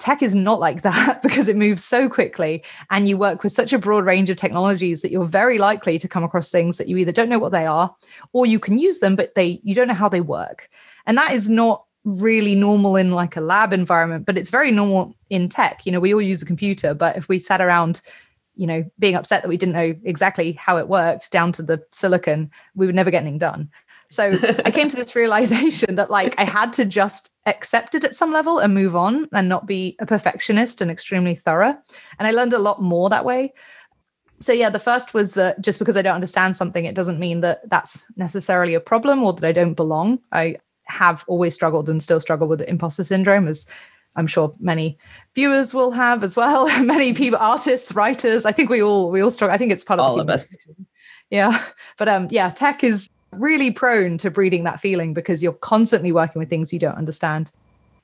Tech 0.00 0.22
is 0.22 0.34
not 0.34 0.58
like 0.58 0.82
that 0.82 1.22
because 1.22 1.46
it 1.46 1.56
moves 1.56 1.84
so 1.84 2.08
quickly 2.08 2.64
and 2.90 3.08
you 3.08 3.16
work 3.16 3.42
with 3.42 3.52
such 3.52 3.72
a 3.72 3.78
broad 3.78 4.04
range 4.04 4.30
of 4.30 4.36
technologies 4.36 5.02
that 5.02 5.12
you're 5.12 5.24
very 5.24 5.58
likely 5.58 5.98
to 5.98 6.08
come 6.08 6.24
across 6.24 6.50
things 6.50 6.78
that 6.78 6.88
you 6.88 6.96
either 6.96 7.12
don't 7.12 7.28
know 7.28 7.38
what 7.38 7.52
they 7.52 7.66
are 7.66 7.94
or 8.32 8.46
you 8.46 8.58
can 8.58 8.78
use 8.78 8.98
them 9.00 9.14
but 9.14 9.34
they 9.34 9.60
you 9.62 9.74
don't 9.74 9.88
know 9.88 9.94
how 9.94 10.08
they 10.08 10.20
work. 10.20 10.68
And 11.06 11.16
that 11.18 11.32
is 11.32 11.48
not 11.48 11.84
really 12.04 12.54
normal 12.54 12.96
in 12.96 13.12
like 13.12 13.36
a 13.36 13.40
lab 13.40 13.72
environment 13.72 14.24
but 14.24 14.38
it's 14.38 14.50
very 14.50 14.70
normal 14.70 15.14
in 15.28 15.48
tech. 15.48 15.84
You 15.84 15.92
know, 15.92 16.00
we 16.00 16.14
all 16.14 16.22
use 16.22 16.42
a 16.42 16.46
computer 16.46 16.94
but 16.94 17.16
if 17.16 17.28
we 17.28 17.38
sat 17.38 17.60
around 17.60 18.00
you 18.54 18.66
know 18.66 18.84
being 18.98 19.14
upset 19.14 19.42
that 19.42 19.48
we 19.48 19.56
didn't 19.56 19.74
know 19.74 19.94
exactly 20.04 20.52
how 20.52 20.76
it 20.76 20.88
worked 20.88 21.30
down 21.30 21.52
to 21.52 21.62
the 21.62 21.82
silicon 21.90 22.50
we 22.74 22.86
would 22.86 22.94
never 22.94 23.10
get 23.10 23.22
anything 23.22 23.38
done 23.38 23.68
so 24.10 24.32
I 24.64 24.70
came 24.70 24.88
to 24.88 24.96
this 24.96 25.16
realization 25.16 25.94
that 25.94 26.10
like 26.10 26.34
I 26.38 26.44
had 26.44 26.72
to 26.74 26.84
just 26.84 27.32
accept 27.46 27.94
it 27.94 28.04
at 28.04 28.14
some 28.14 28.32
level 28.32 28.58
and 28.58 28.74
move 28.74 28.94
on 28.96 29.28
and 29.32 29.48
not 29.48 29.66
be 29.66 29.96
a 30.00 30.06
perfectionist 30.06 30.80
and 30.80 30.90
extremely 30.90 31.36
thorough. 31.36 31.76
And 32.18 32.28
I 32.28 32.32
learned 32.32 32.52
a 32.52 32.58
lot 32.58 32.82
more 32.82 33.08
that 33.08 33.24
way. 33.24 33.52
So 34.40 34.52
yeah, 34.52 34.70
the 34.70 34.78
first 34.78 35.14
was 35.14 35.34
that 35.34 35.60
just 35.60 35.78
because 35.78 35.96
I 35.96 36.02
don't 36.02 36.14
understand 36.14 36.56
something, 36.56 36.84
it 36.84 36.94
doesn't 36.94 37.20
mean 37.20 37.40
that 37.42 37.68
that's 37.68 38.04
necessarily 38.16 38.74
a 38.74 38.80
problem 38.80 39.22
or 39.22 39.32
that 39.34 39.46
I 39.46 39.52
don't 39.52 39.74
belong. 39.74 40.18
I 40.32 40.56
have 40.84 41.24
always 41.28 41.54
struggled 41.54 41.88
and 41.88 42.02
still 42.02 42.20
struggle 42.20 42.48
with 42.48 42.62
imposter 42.62 43.04
syndrome 43.04 43.46
as 43.46 43.66
I'm 44.16 44.26
sure 44.26 44.54
many 44.58 44.98
viewers 45.34 45.72
will 45.72 45.90
have 45.92 46.24
as 46.24 46.36
well. 46.36 46.66
many 46.84 47.12
people, 47.12 47.38
artists, 47.40 47.92
writers. 47.92 48.44
I 48.44 48.52
think 48.52 48.70
we 48.70 48.82
all 48.82 49.10
we 49.10 49.20
all 49.20 49.30
struggle. 49.30 49.54
I 49.54 49.58
think 49.58 49.72
it's 49.72 49.84
part 49.84 50.00
of 50.00 50.06
all 50.06 50.20
of 50.20 50.28
us. 50.28 50.56
Yeah, 51.30 51.64
but 51.96 52.08
um, 52.08 52.28
yeah, 52.30 52.50
tech 52.50 52.82
is 52.82 53.08
really 53.32 53.70
prone 53.70 54.18
to 54.18 54.30
breeding 54.30 54.64
that 54.64 54.80
feeling 54.80 55.14
because 55.14 55.42
you're 55.42 55.52
constantly 55.52 56.10
working 56.10 56.40
with 56.40 56.50
things 56.50 56.72
you 56.72 56.78
don't 56.78 56.96
understand. 56.96 57.52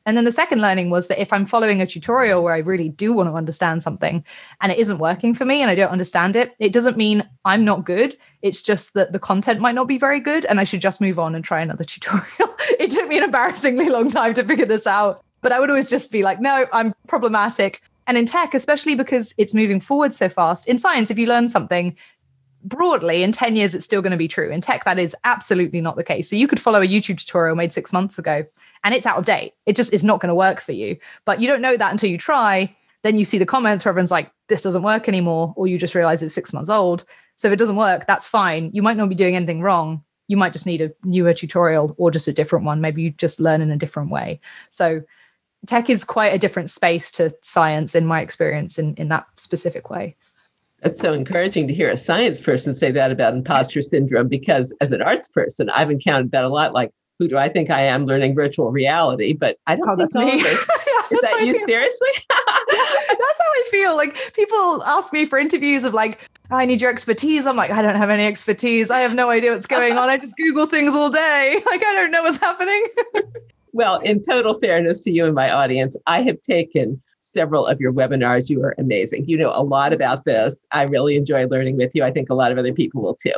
And 0.06 0.16
then 0.16 0.24
the 0.24 0.32
second 0.32 0.60
learning 0.60 0.88
was 0.90 1.08
that 1.08 1.20
if 1.20 1.32
I'm 1.32 1.44
following 1.44 1.82
a 1.82 1.86
tutorial 1.86 2.44
where 2.44 2.54
I 2.54 2.58
really 2.58 2.88
do 2.88 3.12
want 3.12 3.28
to 3.28 3.34
understand 3.34 3.82
something 3.82 4.24
and 4.60 4.70
it 4.70 4.78
isn't 4.78 4.98
working 4.98 5.34
for 5.34 5.44
me 5.44 5.60
and 5.60 5.70
I 5.70 5.74
don't 5.74 5.90
understand 5.90 6.36
it, 6.36 6.54
it 6.60 6.72
doesn't 6.72 6.96
mean 6.96 7.28
I'm 7.44 7.64
not 7.64 7.84
good. 7.84 8.16
It's 8.40 8.62
just 8.62 8.94
that 8.94 9.12
the 9.12 9.18
content 9.18 9.60
might 9.60 9.74
not 9.74 9.88
be 9.88 9.98
very 9.98 10.20
good 10.20 10.44
and 10.44 10.60
I 10.60 10.64
should 10.64 10.80
just 10.80 11.00
move 11.00 11.18
on 11.18 11.34
and 11.34 11.44
try 11.44 11.60
another 11.60 11.82
tutorial. 11.84 12.56
it 12.78 12.92
took 12.92 13.08
me 13.08 13.18
an 13.18 13.24
embarrassingly 13.24 13.88
long 13.88 14.08
time 14.08 14.32
to 14.34 14.44
figure 14.44 14.64
this 14.64 14.86
out. 14.86 15.24
But 15.46 15.52
I 15.52 15.60
would 15.60 15.70
always 15.70 15.88
just 15.88 16.10
be 16.10 16.24
like, 16.24 16.40
no, 16.40 16.66
I'm 16.72 16.92
problematic. 17.06 17.80
And 18.08 18.18
in 18.18 18.26
tech, 18.26 18.52
especially 18.52 18.96
because 18.96 19.32
it's 19.38 19.54
moving 19.54 19.78
forward 19.78 20.12
so 20.12 20.28
fast, 20.28 20.66
in 20.66 20.76
science, 20.76 21.08
if 21.08 21.20
you 21.20 21.28
learn 21.28 21.48
something, 21.48 21.96
broadly 22.64 23.22
in 23.22 23.30
10 23.30 23.54
years 23.54 23.72
it's 23.72 23.84
still 23.84 24.02
going 24.02 24.10
to 24.10 24.16
be 24.16 24.26
true. 24.26 24.50
In 24.50 24.60
tech 24.60 24.82
that 24.86 24.98
is 24.98 25.14
absolutely 25.22 25.80
not 25.80 25.94
the 25.94 26.02
case. 26.02 26.28
So 26.28 26.34
you 26.34 26.48
could 26.48 26.58
follow 26.58 26.82
a 26.82 26.88
youtube 26.88 27.18
tutorial 27.18 27.54
made 27.54 27.72
six 27.72 27.92
months 27.92 28.18
ago 28.18 28.44
and 28.82 28.92
it's 28.92 29.06
out 29.06 29.18
of 29.18 29.24
date. 29.24 29.52
It 29.66 29.76
just 29.76 29.92
is 29.92 30.02
not 30.02 30.18
going 30.18 30.30
to 30.30 30.34
work 30.34 30.60
for 30.60 30.72
you. 30.72 30.96
But 31.24 31.40
you 31.40 31.46
don't 31.46 31.62
know 31.62 31.76
that 31.76 31.92
until 31.92 32.10
you 32.10 32.18
try. 32.18 32.74
Then 33.02 33.16
you 33.16 33.24
see 33.24 33.38
the 33.38 33.46
comments 33.46 33.84
where 33.84 33.90
everyone's 33.90 34.10
like 34.10 34.32
this 34.48 34.62
doesn't 34.62 34.82
work 34.82 35.06
anymore 35.06 35.54
or 35.56 35.68
you 35.68 35.78
just 35.78 35.94
realize 35.94 36.24
it's 36.24 36.34
six 36.34 36.52
months 36.52 36.70
old. 36.70 37.04
So 37.36 37.46
if 37.46 37.54
it 37.54 37.58
doesn't 37.60 37.76
work 37.76 38.08
that's 38.08 38.26
fine. 38.26 38.72
You 38.72 38.82
might 38.82 38.96
not 38.96 39.08
be 39.08 39.14
doing 39.14 39.36
anything 39.36 39.60
wrong. 39.60 40.02
You 40.26 40.38
might 40.38 40.54
just 40.54 40.66
need 40.66 40.82
a 40.82 40.90
newer 41.04 41.34
tutorial 41.34 41.94
or 41.98 42.10
just 42.10 42.26
a 42.26 42.32
different 42.32 42.64
one. 42.64 42.80
Maybe 42.80 43.02
you 43.02 43.12
just 43.12 43.38
learn 43.38 43.60
in 43.60 43.70
a 43.70 43.76
different 43.76 44.10
way. 44.10 44.40
So 44.70 45.02
tech 45.66 45.90
is 45.90 46.04
quite 46.04 46.32
a 46.32 46.38
different 46.38 46.70
space 46.70 47.10
to 47.10 47.30
science 47.42 47.94
in 47.94 48.06
my 48.06 48.20
experience 48.20 48.78
in, 48.78 48.94
in 48.94 49.08
that 49.08 49.26
specific 49.36 49.90
way 49.90 50.16
it's 50.82 51.00
so 51.00 51.12
encouraging 51.12 51.66
to 51.68 51.74
hear 51.74 51.90
a 51.90 51.96
science 51.96 52.40
person 52.40 52.74
say 52.74 52.90
that 52.92 53.10
about 53.10 53.34
imposter 53.34 53.82
syndrome 53.82 54.28
because 54.28 54.74
as 54.80 54.92
an 54.92 55.02
arts 55.02 55.28
person, 55.28 55.70
I've 55.70 55.90
encountered 55.90 56.30
that 56.32 56.44
a 56.44 56.48
lot. 56.48 56.74
Like, 56.74 56.92
who 57.18 57.28
do 57.28 57.38
I 57.38 57.48
think 57.48 57.70
I 57.70 57.80
am 57.80 58.04
learning 58.04 58.34
virtual 58.34 58.70
reality? 58.70 59.32
But 59.32 59.56
I 59.66 59.76
don't 59.76 59.88
oh, 59.88 59.96
that's 59.96 60.14
me. 60.14 60.32
Is 61.10 61.20
that 61.20 61.40
you 61.44 61.54
seriously? 61.66 62.08
that's 62.28 63.38
how 63.38 63.44
I 63.44 63.64
feel. 63.70 63.96
Like 63.96 64.34
people 64.34 64.82
ask 64.84 65.12
me 65.12 65.24
for 65.24 65.38
interviews 65.38 65.84
of 65.84 65.94
like, 65.94 66.28
I 66.50 66.66
need 66.66 66.80
your 66.80 66.90
expertise. 66.90 67.46
I'm 67.46 67.56
like, 67.56 67.70
I 67.70 67.80
don't 67.80 67.96
have 67.96 68.10
any 68.10 68.26
expertise. 68.26 68.90
I 68.90 69.00
have 69.00 69.14
no 69.14 69.30
idea 69.30 69.52
what's 69.52 69.66
going 69.66 69.96
on. 69.96 70.08
I 70.08 70.16
just 70.18 70.36
Google 70.36 70.66
things 70.66 70.94
all 70.94 71.10
day. 71.10 71.62
Like 71.66 71.84
I 71.84 71.92
don't 71.94 72.10
know 72.10 72.22
what's 72.22 72.38
happening. 72.38 72.84
Well, 73.76 73.98
in 73.98 74.22
total 74.22 74.58
fairness 74.58 75.02
to 75.02 75.10
you 75.10 75.26
and 75.26 75.34
my 75.34 75.50
audience, 75.50 75.96
I 76.06 76.22
have 76.22 76.40
taken 76.40 77.02
several 77.20 77.66
of 77.66 77.78
your 77.78 77.92
webinars. 77.92 78.48
You 78.48 78.62
are 78.62 78.74
amazing. 78.78 79.28
You 79.28 79.36
know 79.36 79.52
a 79.54 79.62
lot 79.62 79.92
about 79.92 80.24
this. 80.24 80.64
I 80.72 80.84
really 80.84 81.14
enjoy 81.14 81.46
learning 81.46 81.76
with 81.76 81.94
you. 81.94 82.02
I 82.02 82.10
think 82.10 82.30
a 82.30 82.34
lot 82.34 82.50
of 82.50 82.56
other 82.56 82.72
people 82.72 83.02
will 83.02 83.16
too. 83.16 83.34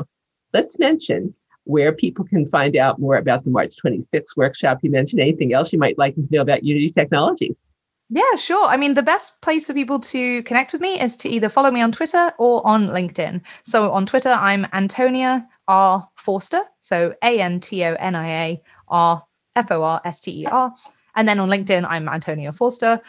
Let's 0.53 0.79
mention 0.79 1.35
where 1.65 1.93
people 1.93 2.25
can 2.25 2.47
find 2.47 2.77
out 2.77 3.01
more 3.01 3.17
about 3.17 3.43
the 3.43 3.51
March 3.51 3.75
26th 3.85 4.37
workshop. 4.37 4.79
You 4.83 4.93
mentioned 4.93 5.21
anything 5.21 5.53
else 5.53 5.73
you 5.73 5.79
might 5.81 5.99
like 5.99 6.15
to 6.15 6.25
know 6.31 6.43
about 6.43 6.63
Unity 6.63 6.91
Technologies? 6.91 7.67
Yeah, 8.09 8.37
sure. 8.37 8.65
I 8.69 8.77
mean, 8.77 8.95
the 8.95 9.03
best 9.03 9.41
place 9.43 9.67
for 9.67 9.75
people 9.75 9.99
to 9.99 10.45
connect 10.45 10.73
with 10.73 10.81
me 10.81 11.01
is 11.01 11.17
to 11.17 11.29
either 11.29 11.49
follow 11.49 11.73
me 11.73 11.83
on 11.83 11.91
Twitter 11.91 12.31
or 12.39 12.65
on 12.65 12.87
LinkedIn. 12.87 13.43
So 13.65 13.91
on 13.91 14.07
Twitter, 14.07 14.31
I'm 14.31 14.69
Antonia 14.73 15.49
R. 15.67 16.09
Forster. 16.15 16.63
So 16.79 17.15
A 17.25 17.41
N 17.41 17.59
T 17.59 17.85
O 17.85 17.95
N 17.95 18.15
I 18.15 18.29
A 18.29 18.63
R 18.87 19.25
F 19.59 19.71
O 19.71 19.83
R 19.83 20.01
S 20.05 20.21
T 20.21 20.43
E 20.43 20.47
R. 20.47 20.75
And 21.17 21.29
then 21.29 21.41
on 21.41 21.49
LinkedIn, 21.49 21.85
I'm 21.89 22.09
Antonia 22.09 22.53
Forster. 22.53 23.01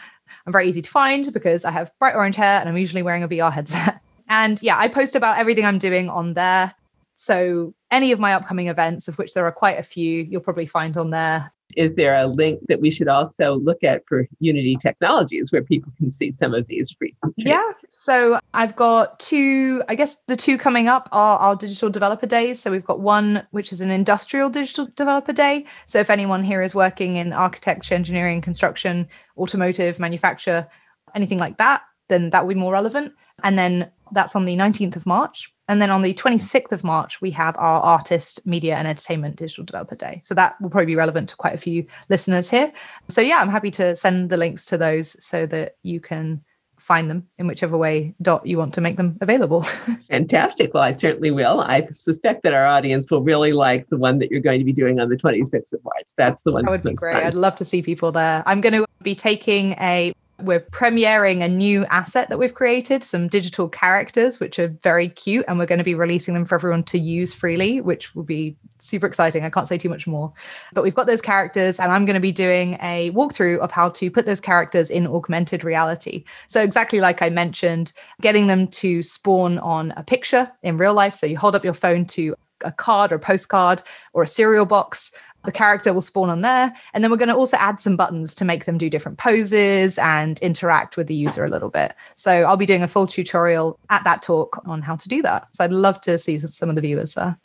I'm 0.46 0.52
very 0.52 0.68
easy 0.68 0.82
to 0.82 0.90
find 0.90 1.32
because 1.32 1.64
I 1.64 1.70
have 1.70 1.92
bright 1.98 2.16
orange 2.16 2.36
hair 2.36 2.60
and 2.60 2.68
I'm 2.68 2.76
usually 2.76 3.02
wearing 3.02 3.22
a 3.22 3.28
VR 3.28 3.52
headset. 3.52 4.00
And 4.32 4.62
yeah, 4.62 4.78
I 4.78 4.86
post 4.86 5.16
about 5.16 5.38
everything 5.38 5.64
I'm 5.64 5.78
doing 5.78 6.08
on 6.08 6.34
there. 6.34 6.72
So 7.16 7.74
any 7.90 8.12
of 8.12 8.20
my 8.20 8.32
upcoming 8.32 8.68
events, 8.68 9.08
of 9.08 9.18
which 9.18 9.34
there 9.34 9.44
are 9.44 9.50
quite 9.50 9.76
a 9.76 9.82
few, 9.82 10.22
you'll 10.22 10.40
probably 10.40 10.66
find 10.66 10.96
on 10.96 11.10
there. 11.10 11.52
Is 11.76 11.94
there 11.94 12.14
a 12.14 12.26
link 12.26 12.60
that 12.68 12.80
we 12.80 12.90
should 12.90 13.08
also 13.08 13.54
look 13.54 13.82
at 13.82 14.02
for 14.06 14.26
Unity 14.40 14.76
Technologies 14.76 15.52
where 15.52 15.62
people 15.62 15.92
can 15.98 16.10
see 16.10 16.30
some 16.30 16.54
of 16.54 16.66
these 16.66 16.90
free 16.92 17.14
features? 17.24 17.50
Yeah. 17.50 17.72
So 17.88 18.40
I've 18.54 18.76
got 18.76 19.18
two, 19.20 19.82
I 19.88 19.94
guess 19.94 20.22
the 20.26 20.36
two 20.36 20.58
coming 20.58 20.88
up 20.88 21.08
are 21.12 21.38
our 21.38 21.56
digital 21.56 21.90
developer 21.90 22.26
days. 22.26 22.60
So 22.60 22.70
we've 22.70 22.84
got 22.84 23.00
one, 23.00 23.46
which 23.50 23.72
is 23.72 23.80
an 23.80 23.90
industrial 23.90 24.50
digital 24.50 24.88
developer 24.96 25.32
day. 25.32 25.64
So 25.86 25.98
if 25.98 26.10
anyone 26.10 26.42
here 26.42 26.62
is 26.62 26.74
working 26.74 27.16
in 27.16 27.32
architecture, 27.32 27.94
engineering, 27.94 28.40
construction, 28.40 29.08
automotive, 29.36 29.98
manufacture, 29.98 30.66
anything 31.14 31.38
like 31.38 31.58
that, 31.58 31.82
then 32.08 32.30
that 32.30 32.44
will 32.44 32.54
be 32.54 32.60
more 32.60 32.72
relevant. 32.72 33.12
And 33.42 33.58
then 33.58 33.90
that's 34.12 34.36
on 34.36 34.44
the 34.44 34.56
19th 34.56 34.96
of 34.96 35.06
March. 35.06 35.52
And 35.70 35.80
then 35.80 35.92
on 35.92 36.02
the 36.02 36.12
26th 36.12 36.72
of 36.72 36.82
March, 36.82 37.20
we 37.20 37.30
have 37.30 37.56
our 37.56 37.80
Artist, 37.80 38.44
Media 38.44 38.74
and 38.74 38.88
Entertainment 38.88 39.36
Digital 39.36 39.64
Developer 39.64 39.94
Day. 39.94 40.20
So 40.24 40.34
that 40.34 40.60
will 40.60 40.68
probably 40.68 40.86
be 40.86 40.96
relevant 40.96 41.28
to 41.28 41.36
quite 41.36 41.54
a 41.54 41.58
few 41.58 41.86
listeners 42.08 42.50
here. 42.50 42.72
So 43.06 43.20
yeah, 43.20 43.36
I'm 43.36 43.48
happy 43.48 43.70
to 43.72 43.94
send 43.94 44.30
the 44.30 44.36
links 44.36 44.64
to 44.66 44.76
those 44.76 45.24
so 45.24 45.46
that 45.46 45.76
you 45.84 46.00
can 46.00 46.42
find 46.80 47.08
them 47.08 47.24
in 47.38 47.46
whichever 47.46 47.78
way 47.78 48.12
dot 48.20 48.44
you 48.44 48.58
want 48.58 48.74
to 48.74 48.80
make 48.80 48.96
them 48.96 49.16
available. 49.20 49.62
Fantastic. 50.10 50.74
Well, 50.74 50.82
I 50.82 50.90
certainly 50.90 51.30
will. 51.30 51.60
I 51.60 51.84
suspect 51.84 52.42
that 52.42 52.52
our 52.52 52.66
audience 52.66 53.08
will 53.08 53.22
really 53.22 53.52
like 53.52 53.88
the 53.90 53.96
one 53.96 54.18
that 54.18 54.28
you're 54.28 54.40
going 54.40 54.58
to 54.58 54.64
be 54.64 54.72
doing 54.72 54.98
on 54.98 55.08
the 55.08 55.16
26th 55.16 55.72
of 55.72 55.84
March. 55.84 56.08
That's 56.16 56.42
the 56.42 56.50
one. 56.50 56.64
That 56.64 56.72
would 56.72 56.82
be 56.82 56.94
great. 56.94 57.14
Fun. 57.14 57.26
I'd 57.26 57.34
love 57.34 57.54
to 57.56 57.64
see 57.64 57.80
people 57.80 58.10
there. 58.10 58.42
I'm 58.44 58.60
going 58.60 58.72
to 58.72 58.86
be 59.02 59.14
taking 59.14 59.72
a 59.74 60.12
we're 60.42 60.60
premiering 60.60 61.42
a 61.42 61.48
new 61.48 61.84
asset 61.86 62.28
that 62.28 62.38
we've 62.38 62.54
created, 62.54 63.02
some 63.02 63.28
digital 63.28 63.68
characters, 63.68 64.40
which 64.40 64.58
are 64.58 64.68
very 64.68 65.08
cute, 65.08 65.44
and 65.48 65.58
we're 65.58 65.66
going 65.66 65.78
to 65.78 65.84
be 65.84 65.94
releasing 65.94 66.34
them 66.34 66.44
for 66.44 66.54
everyone 66.54 66.82
to 66.84 66.98
use 66.98 67.32
freely, 67.32 67.80
which 67.80 68.14
will 68.14 68.22
be 68.22 68.56
super 68.78 69.06
exciting. 69.06 69.44
I 69.44 69.50
can't 69.50 69.68
say 69.68 69.78
too 69.78 69.88
much 69.88 70.06
more. 70.06 70.32
But 70.72 70.84
we've 70.84 70.94
got 70.94 71.06
those 71.06 71.22
characters, 71.22 71.78
and 71.78 71.92
I'm 71.92 72.04
going 72.04 72.14
to 72.14 72.20
be 72.20 72.32
doing 72.32 72.78
a 72.82 73.10
walkthrough 73.12 73.58
of 73.58 73.70
how 73.70 73.90
to 73.90 74.10
put 74.10 74.26
those 74.26 74.40
characters 74.40 74.90
in 74.90 75.06
augmented 75.06 75.64
reality. 75.64 76.24
So, 76.46 76.62
exactly 76.62 77.00
like 77.00 77.22
I 77.22 77.28
mentioned, 77.28 77.92
getting 78.20 78.46
them 78.46 78.68
to 78.68 79.02
spawn 79.02 79.58
on 79.58 79.92
a 79.96 80.02
picture 80.02 80.50
in 80.62 80.76
real 80.76 80.94
life. 80.94 81.14
So, 81.14 81.26
you 81.26 81.38
hold 81.38 81.54
up 81.54 81.64
your 81.64 81.74
phone 81.74 82.04
to 82.06 82.34
a 82.64 82.72
card 82.72 83.12
or 83.12 83.16
a 83.16 83.20
postcard 83.20 83.82
or 84.12 84.22
a 84.22 84.26
cereal 84.26 84.66
box 84.66 85.12
the 85.44 85.52
character 85.52 85.92
will 85.92 86.00
spawn 86.00 86.30
on 86.30 86.42
there. 86.42 86.72
And 86.92 87.02
then 87.02 87.10
we're 87.10 87.16
going 87.16 87.28
to 87.28 87.36
also 87.36 87.56
add 87.56 87.80
some 87.80 87.96
buttons 87.96 88.34
to 88.36 88.44
make 88.44 88.64
them 88.64 88.78
do 88.78 88.90
different 88.90 89.18
poses 89.18 89.98
and 89.98 90.38
interact 90.40 90.96
with 90.96 91.06
the 91.06 91.14
user 91.14 91.44
a 91.44 91.48
little 91.48 91.70
bit. 91.70 91.94
So 92.14 92.42
I'll 92.42 92.56
be 92.56 92.66
doing 92.66 92.82
a 92.82 92.88
full 92.88 93.06
tutorial 93.06 93.78
at 93.90 94.04
that 94.04 94.22
talk 94.22 94.62
on 94.66 94.82
how 94.82 94.96
to 94.96 95.08
do 95.08 95.22
that. 95.22 95.48
So 95.52 95.64
I'd 95.64 95.72
love 95.72 96.00
to 96.02 96.18
see 96.18 96.38
some 96.38 96.68
of 96.68 96.74
the 96.74 96.82
viewers 96.82 97.14
there. 97.14 97.38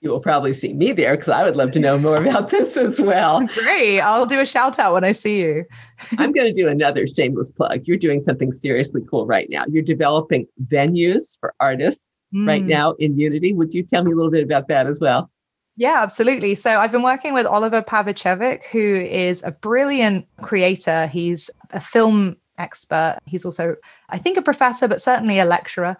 You 0.00 0.10
will 0.10 0.20
probably 0.20 0.54
see 0.54 0.74
me 0.74 0.92
there 0.92 1.16
because 1.16 1.28
I 1.28 1.42
would 1.42 1.56
love 1.56 1.72
to 1.72 1.80
know 1.80 1.98
more 1.98 2.16
about 2.24 2.50
this 2.50 2.76
as 2.76 3.00
well. 3.00 3.46
Great. 3.48 4.00
I'll 4.00 4.26
do 4.26 4.40
a 4.40 4.46
shout 4.46 4.78
out 4.78 4.92
when 4.92 5.04
I 5.04 5.12
see 5.12 5.40
you. 5.40 5.64
I'm 6.18 6.32
going 6.32 6.46
to 6.46 6.52
do 6.52 6.68
another 6.68 7.06
shameless 7.06 7.50
plug. 7.50 7.82
You're 7.84 7.96
doing 7.96 8.20
something 8.20 8.52
seriously 8.52 9.02
cool 9.10 9.26
right 9.26 9.48
now. 9.50 9.64
You're 9.66 9.82
developing 9.82 10.46
venues 10.66 11.36
for 11.40 11.52
artists 11.58 12.06
mm. 12.32 12.46
right 12.46 12.64
now 12.64 12.92
in 12.92 13.18
Unity. 13.18 13.54
Would 13.54 13.74
you 13.74 13.82
tell 13.82 14.04
me 14.04 14.12
a 14.12 14.14
little 14.14 14.30
bit 14.30 14.44
about 14.44 14.68
that 14.68 14.86
as 14.86 15.00
well? 15.00 15.30
Yeah, 15.78 16.02
absolutely. 16.02 16.56
So 16.56 16.80
I've 16.80 16.90
been 16.90 17.04
working 17.04 17.34
with 17.34 17.46
Oliver 17.46 17.80
Pavicevic, 17.80 18.64
who 18.64 18.96
is 18.96 19.44
a 19.44 19.52
brilliant 19.52 20.26
creator. 20.42 21.06
He's 21.06 21.50
a 21.70 21.80
film 21.80 22.36
expert. 22.58 23.18
He's 23.26 23.44
also, 23.44 23.76
I 24.08 24.18
think, 24.18 24.36
a 24.36 24.42
professor, 24.42 24.88
but 24.88 25.00
certainly 25.00 25.38
a 25.38 25.44
lecturer. 25.44 25.96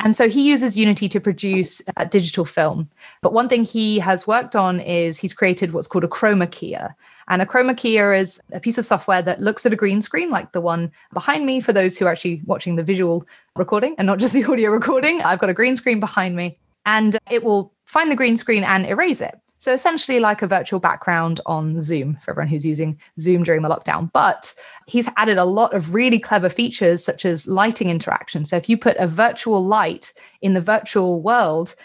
And 0.00 0.16
so 0.16 0.28
he 0.28 0.42
uses 0.42 0.76
Unity 0.76 1.08
to 1.08 1.20
produce 1.20 1.80
uh, 1.96 2.02
digital 2.02 2.44
film. 2.44 2.90
But 3.20 3.32
one 3.32 3.48
thing 3.48 3.62
he 3.62 4.00
has 4.00 4.26
worked 4.26 4.56
on 4.56 4.80
is 4.80 5.18
he's 5.18 5.34
created 5.34 5.72
what's 5.72 5.86
called 5.86 6.02
a 6.02 6.08
chroma 6.08 6.48
keyer. 6.48 6.92
And 7.28 7.40
a 7.40 7.46
chroma 7.46 7.76
keyer 7.76 8.18
is 8.18 8.42
a 8.52 8.58
piece 8.58 8.76
of 8.76 8.84
software 8.84 9.22
that 9.22 9.40
looks 9.40 9.64
at 9.64 9.72
a 9.72 9.76
green 9.76 10.02
screen 10.02 10.30
like 10.30 10.50
the 10.50 10.60
one 10.60 10.90
behind 11.12 11.46
me 11.46 11.60
for 11.60 11.72
those 11.72 11.96
who 11.96 12.06
are 12.06 12.10
actually 12.10 12.42
watching 12.44 12.74
the 12.74 12.82
visual 12.82 13.24
recording 13.54 13.94
and 13.98 14.06
not 14.06 14.18
just 14.18 14.34
the 14.34 14.42
audio 14.52 14.70
recording. 14.70 15.22
I've 15.22 15.38
got 15.38 15.48
a 15.48 15.54
green 15.54 15.76
screen 15.76 16.00
behind 16.00 16.34
me 16.34 16.58
and 16.86 17.16
it 17.30 17.44
will 17.44 17.72
find 17.86 18.10
the 18.10 18.16
green 18.16 18.36
screen 18.36 18.64
and 18.64 18.86
erase 18.86 19.20
it. 19.20 19.34
So 19.58 19.72
essentially, 19.72 20.18
like 20.18 20.42
a 20.42 20.48
virtual 20.48 20.80
background 20.80 21.40
on 21.46 21.78
Zoom 21.78 22.18
for 22.20 22.32
everyone 22.32 22.48
who's 22.48 22.66
using 22.66 22.98
Zoom 23.20 23.44
during 23.44 23.62
the 23.62 23.68
lockdown. 23.68 24.10
But 24.12 24.52
he's 24.88 25.08
added 25.16 25.38
a 25.38 25.44
lot 25.44 25.72
of 25.72 25.94
really 25.94 26.18
clever 26.18 26.48
features, 26.48 27.04
such 27.04 27.24
as 27.24 27.46
lighting 27.46 27.88
interaction. 27.88 28.44
So 28.44 28.56
if 28.56 28.68
you 28.68 28.76
put 28.76 28.96
a 28.96 29.06
virtual 29.06 29.64
light 29.64 30.12
in 30.40 30.54
the 30.54 30.60
virtual 30.60 31.22
world, 31.22 31.76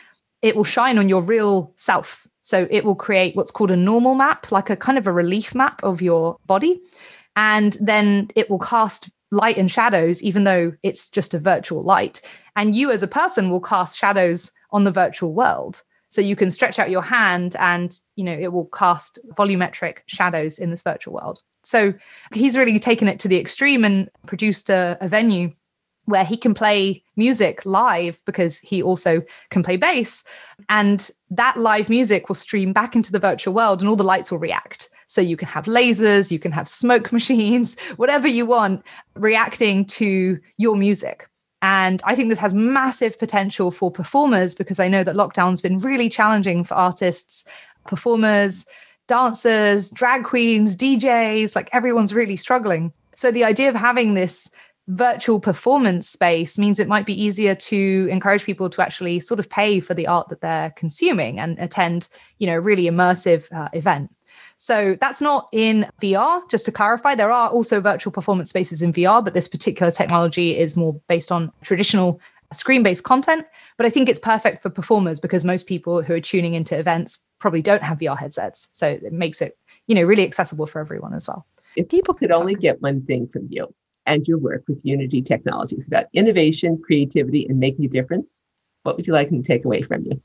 it 0.41 0.55
will 0.55 0.63
shine 0.63 0.97
on 0.97 1.07
your 1.07 1.21
real 1.21 1.71
self. 1.75 2.25
So 2.41 2.67
it 2.71 2.83
will 2.83 2.95
create 2.95 3.35
what's 3.35 3.51
called 3.51 3.69
a 3.69 3.77
normal 3.77 4.15
map, 4.15 4.51
like 4.51 4.71
a 4.71 4.75
kind 4.75 4.97
of 4.97 5.05
a 5.05 5.11
relief 5.11 5.53
map 5.53 5.83
of 5.83 6.01
your 6.01 6.37
body. 6.47 6.81
And 7.35 7.77
then 7.79 8.29
it 8.35 8.49
will 8.49 8.57
cast 8.57 9.07
light 9.29 9.57
and 9.57 9.69
shadows, 9.69 10.23
even 10.23 10.45
though 10.45 10.73
it's 10.81 11.11
just 11.11 11.35
a 11.35 11.39
virtual 11.39 11.83
light. 11.83 12.21
And 12.55 12.73
you 12.73 12.89
as 12.89 13.03
a 13.03 13.07
person 13.07 13.51
will 13.51 13.61
cast 13.61 13.99
shadows 13.99 14.51
on 14.71 14.83
the 14.83 14.91
virtual 14.91 15.33
world. 15.33 15.83
So 16.09 16.21
you 16.21 16.35
can 16.35 16.51
stretch 16.51 16.79
out 16.79 16.89
your 16.89 17.01
hand 17.01 17.55
and, 17.59 17.99
you 18.15 18.23
know, 18.23 18.33
it 18.33 18.53
will 18.53 18.67
cast 18.67 19.19
volumetric 19.35 19.99
shadows 20.05 20.57
in 20.57 20.69
this 20.69 20.81
virtual 20.81 21.13
world. 21.13 21.39
So 21.63 21.93
he's 22.33 22.55
really 22.55 22.79
taken 22.79 23.07
it 23.07 23.19
to 23.19 23.27
the 23.27 23.37
extreme 23.37 23.83
and 23.83 24.09
produced 24.25 24.69
a, 24.69 24.97
a 25.01 25.07
venue 25.07 25.51
where 26.05 26.23
he 26.23 26.37
can 26.37 26.53
play 26.53 27.03
music 27.17 27.65
live 27.65 28.21
because 28.25 28.59
he 28.59 28.81
also 28.81 29.21
can 29.49 29.61
play 29.61 29.75
bass. 29.75 30.23
And 30.69 31.09
that 31.29 31.57
live 31.57 31.89
music 31.89 32.29
will 32.29 32.35
stream 32.35 32.71
back 32.71 32.95
into 32.95 33.11
the 33.11 33.19
virtual 33.19 33.53
world 33.53 33.81
and 33.81 33.89
all 33.89 33.97
the 33.97 34.03
lights 34.05 34.31
will 34.31 34.39
react. 34.39 34.89
So 35.07 35.19
you 35.19 35.35
can 35.35 35.49
have 35.49 35.65
lasers, 35.65 36.31
you 36.31 36.39
can 36.39 36.53
have 36.53 36.69
smoke 36.69 37.11
machines, 37.19 37.77
whatever 37.97 38.27
you 38.27 38.45
want 38.45 38.85
reacting 39.15 39.85
to 39.85 40.39
your 40.55 40.77
music. 40.77 41.27
And 41.61 42.01
I 42.05 42.15
think 42.15 42.29
this 42.29 42.39
has 42.39 42.53
massive 42.53 43.17
potential 43.17 43.71
for 43.71 43.89
performers 43.89 44.53
because 44.53 44.79
I 44.79 44.87
know 44.87 45.03
that 45.03 45.15
lockdown's 45.15 45.61
been 45.61 45.79
really 45.79 46.09
challenging 46.09 46.63
for 46.63 46.75
artists, 46.75 47.45
performers, 47.87 48.65
dancers, 49.07 49.89
drag 49.89 50.23
queens, 50.23 50.75
DJs, 50.75 51.55
like 51.55 51.69
everyone's 51.73 52.13
really 52.13 52.35
struggling. 52.35 52.93
So 53.15 53.31
the 53.31 53.45
idea 53.45 53.69
of 53.69 53.75
having 53.75 54.13
this 54.13 54.51
virtual 54.87 55.39
performance 55.39 56.07
space 56.07 56.57
means 56.57 56.79
it 56.79 56.87
might 56.87 57.05
be 57.05 57.21
easier 57.21 57.55
to 57.55 58.07
encourage 58.09 58.45
people 58.45 58.69
to 58.69 58.81
actually 58.81 59.19
sort 59.19 59.39
of 59.39 59.49
pay 59.49 59.79
for 59.79 59.93
the 59.93 60.07
art 60.07 60.29
that 60.29 60.41
they're 60.41 60.71
consuming 60.71 61.39
and 61.39 61.57
attend, 61.59 62.07
you 62.39 62.47
know, 62.47 62.55
really 62.55 62.83
immersive 62.83 63.51
uh, 63.51 63.69
event. 63.73 64.09
So 64.57 64.97
that's 64.99 65.21
not 65.21 65.47
in 65.51 65.87
VR, 66.01 66.41
just 66.49 66.65
to 66.65 66.71
clarify. 66.71 67.15
There 67.15 67.31
are 67.31 67.49
also 67.49 67.79
virtual 67.79 68.11
performance 68.11 68.49
spaces 68.49 68.81
in 68.81 68.91
VR, 68.91 69.23
but 69.23 69.33
this 69.33 69.47
particular 69.47 69.91
technology 69.91 70.57
is 70.57 70.75
more 70.75 70.99
based 71.07 71.31
on 71.31 71.51
traditional 71.61 72.19
screen 72.53 72.81
based 72.81 73.03
content. 73.03 73.45
But 73.77 73.85
I 73.85 73.89
think 73.89 74.09
it's 74.09 74.19
perfect 74.19 74.61
for 74.61 74.69
performers 74.69 75.19
because 75.19 75.45
most 75.45 75.67
people 75.67 76.01
who 76.01 76.13
are 76.13 76.21
tuning 76.21 76.55
into 76.55 76.77
events 76.77 77.19
probably 77.39 77.61
don't 77.61 77.83
have 77.83 77.99
VR 77.99 78.17
headsets. 78.17 78.69
So 78.73 78.87
it 78.87 79.13
makes 79.13 79.41
it, 79.41 79.57
you 79.85 79.95
know, 79.95 80.03
really 80.03 80.23
accessible 80.23 80.65
for 80.65 80.79
everyone 80.79 81.13
as 81.13 81.27
well. 81.27 81.45
If 81.75 81.89
people 81.89 82.15
could 82.15 82.31
only 82.31 82.55
get 82.55 82.81
one 82.81 83.05
thing 83.05 83.27
from 83.27 83.47
you 83.51 83.73
and 84.07 84.27
your 84.27 84.39
work 84.39 84.63
with 84.67 84.83
Unity 84.83 85.21
Technologies 85.21 85.85
about 85.85 86.05
innovation, 86.13 86.81
creativity, 86.83 87.45
and 87.47 87.59
making 87.59 87.85
a 87.85 87.89
difference, 87.89 88.41
what 88.83 88.95
would 88.95 89.05
you 89.05 89.13
like 89.13 89.29
them 89.29 89.43
to 89.43 89.47
take 89.47 89.65
away 89.65 89.83
from 89.83 90.03
you? 90.05 90.19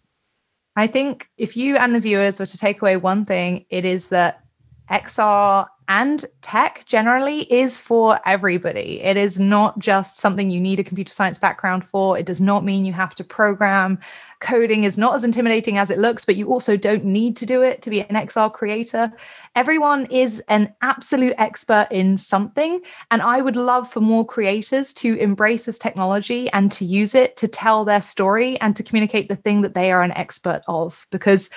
I 0.77 0.87
think 0.87 1.29
if 1.37 1.57
you 1.57 1.77
and 1.77 1.95
the 1.95 2.01
viewers 2.01 2.41
were 2.41 2.47
to 2.47 2.59
take 2.59 2.81
away 2.81 2.97
one 2.97 3.25
thing, 3.25 3.67
it 3.69 3.85
is 3.85 4.09
that 4.09 4.43
XR 4.91 5.67
and 5.89 6.25
tech 6.41 6.85
generally 6.87 7.41
is 7.53 7.79
for 7.79 8.21
everybody. 8.25 9.01
It 9.01 9.17
is 9.17 9.41
not 9.41 9.79
just 9.79 10.19
something 10.19 10.51
you 10.51 10.61
need 10.61 10.81
a 10.81 10.85
computer 10.85 11.13
science 11.13 11.39
background 11.39 11.85
for. 11.85 12.17
It 12.17 12.27
does 12.27 12.41
not 12.41 12.65
mean 12.65 12.85
you 12.85 12.93
have 12.93 13.15
to 13.17 13.25
program. 13.25 13.99
Coding 14.41 14.85
is 14.85 14.97
not 14.97 15.15
as 15.15 15.25
intimidating 15.25 15.79
as 15.79 15.91
it 15.91 15.99
looks, 15.99 16.25
but 16.25 16.37
you 16.37 16.49
also 16.49 16.77
don't 16.77 17.05
need 17.05 17.37
to 17.37 17.47
do 17.47 17.63
it 17.63 17.83
to 17.83 17.91
be 17.91 18.01
an 18.01 18.15
XR 18.15 18.53
creator. 18.53 19.13
Everyone 19.55 20.07
is 20.07 20.43
an 20.49 20.73
absolute 20.83 21.35
expert 21.39 21.89
in 21.91 22.17
something. 22.17 22.81
And 23.11 23.23
I 23.23 23.41
would 23.41 23.57
love 23.57 23.91
for 23.91 24.01
more 24.01 24.27
creators 24.27 24.93
to 24.95 25.17
embrace 25.17 25.65
this 25.65 25.79
technology 25.79 26.51
and 26.51 26.71
to 26.73 26.85
use 26.85 27.15
it 27.15 27.37
to 27.39 27.49
tell 27.49 27.85
their 27.85 28.01
story 28.01 28.61
and 28.61 28.75
to 28.77 28.83
communicate 28.83 29.29
the 29.29 29.37
thing 29.37 29.63
that 29.63 29.75
they 29.75 29.93
are 29.93 30.03
an 30.03 30.13
expert 30.13 30.63
of. 30.69 31.07
Because 31.11 31.51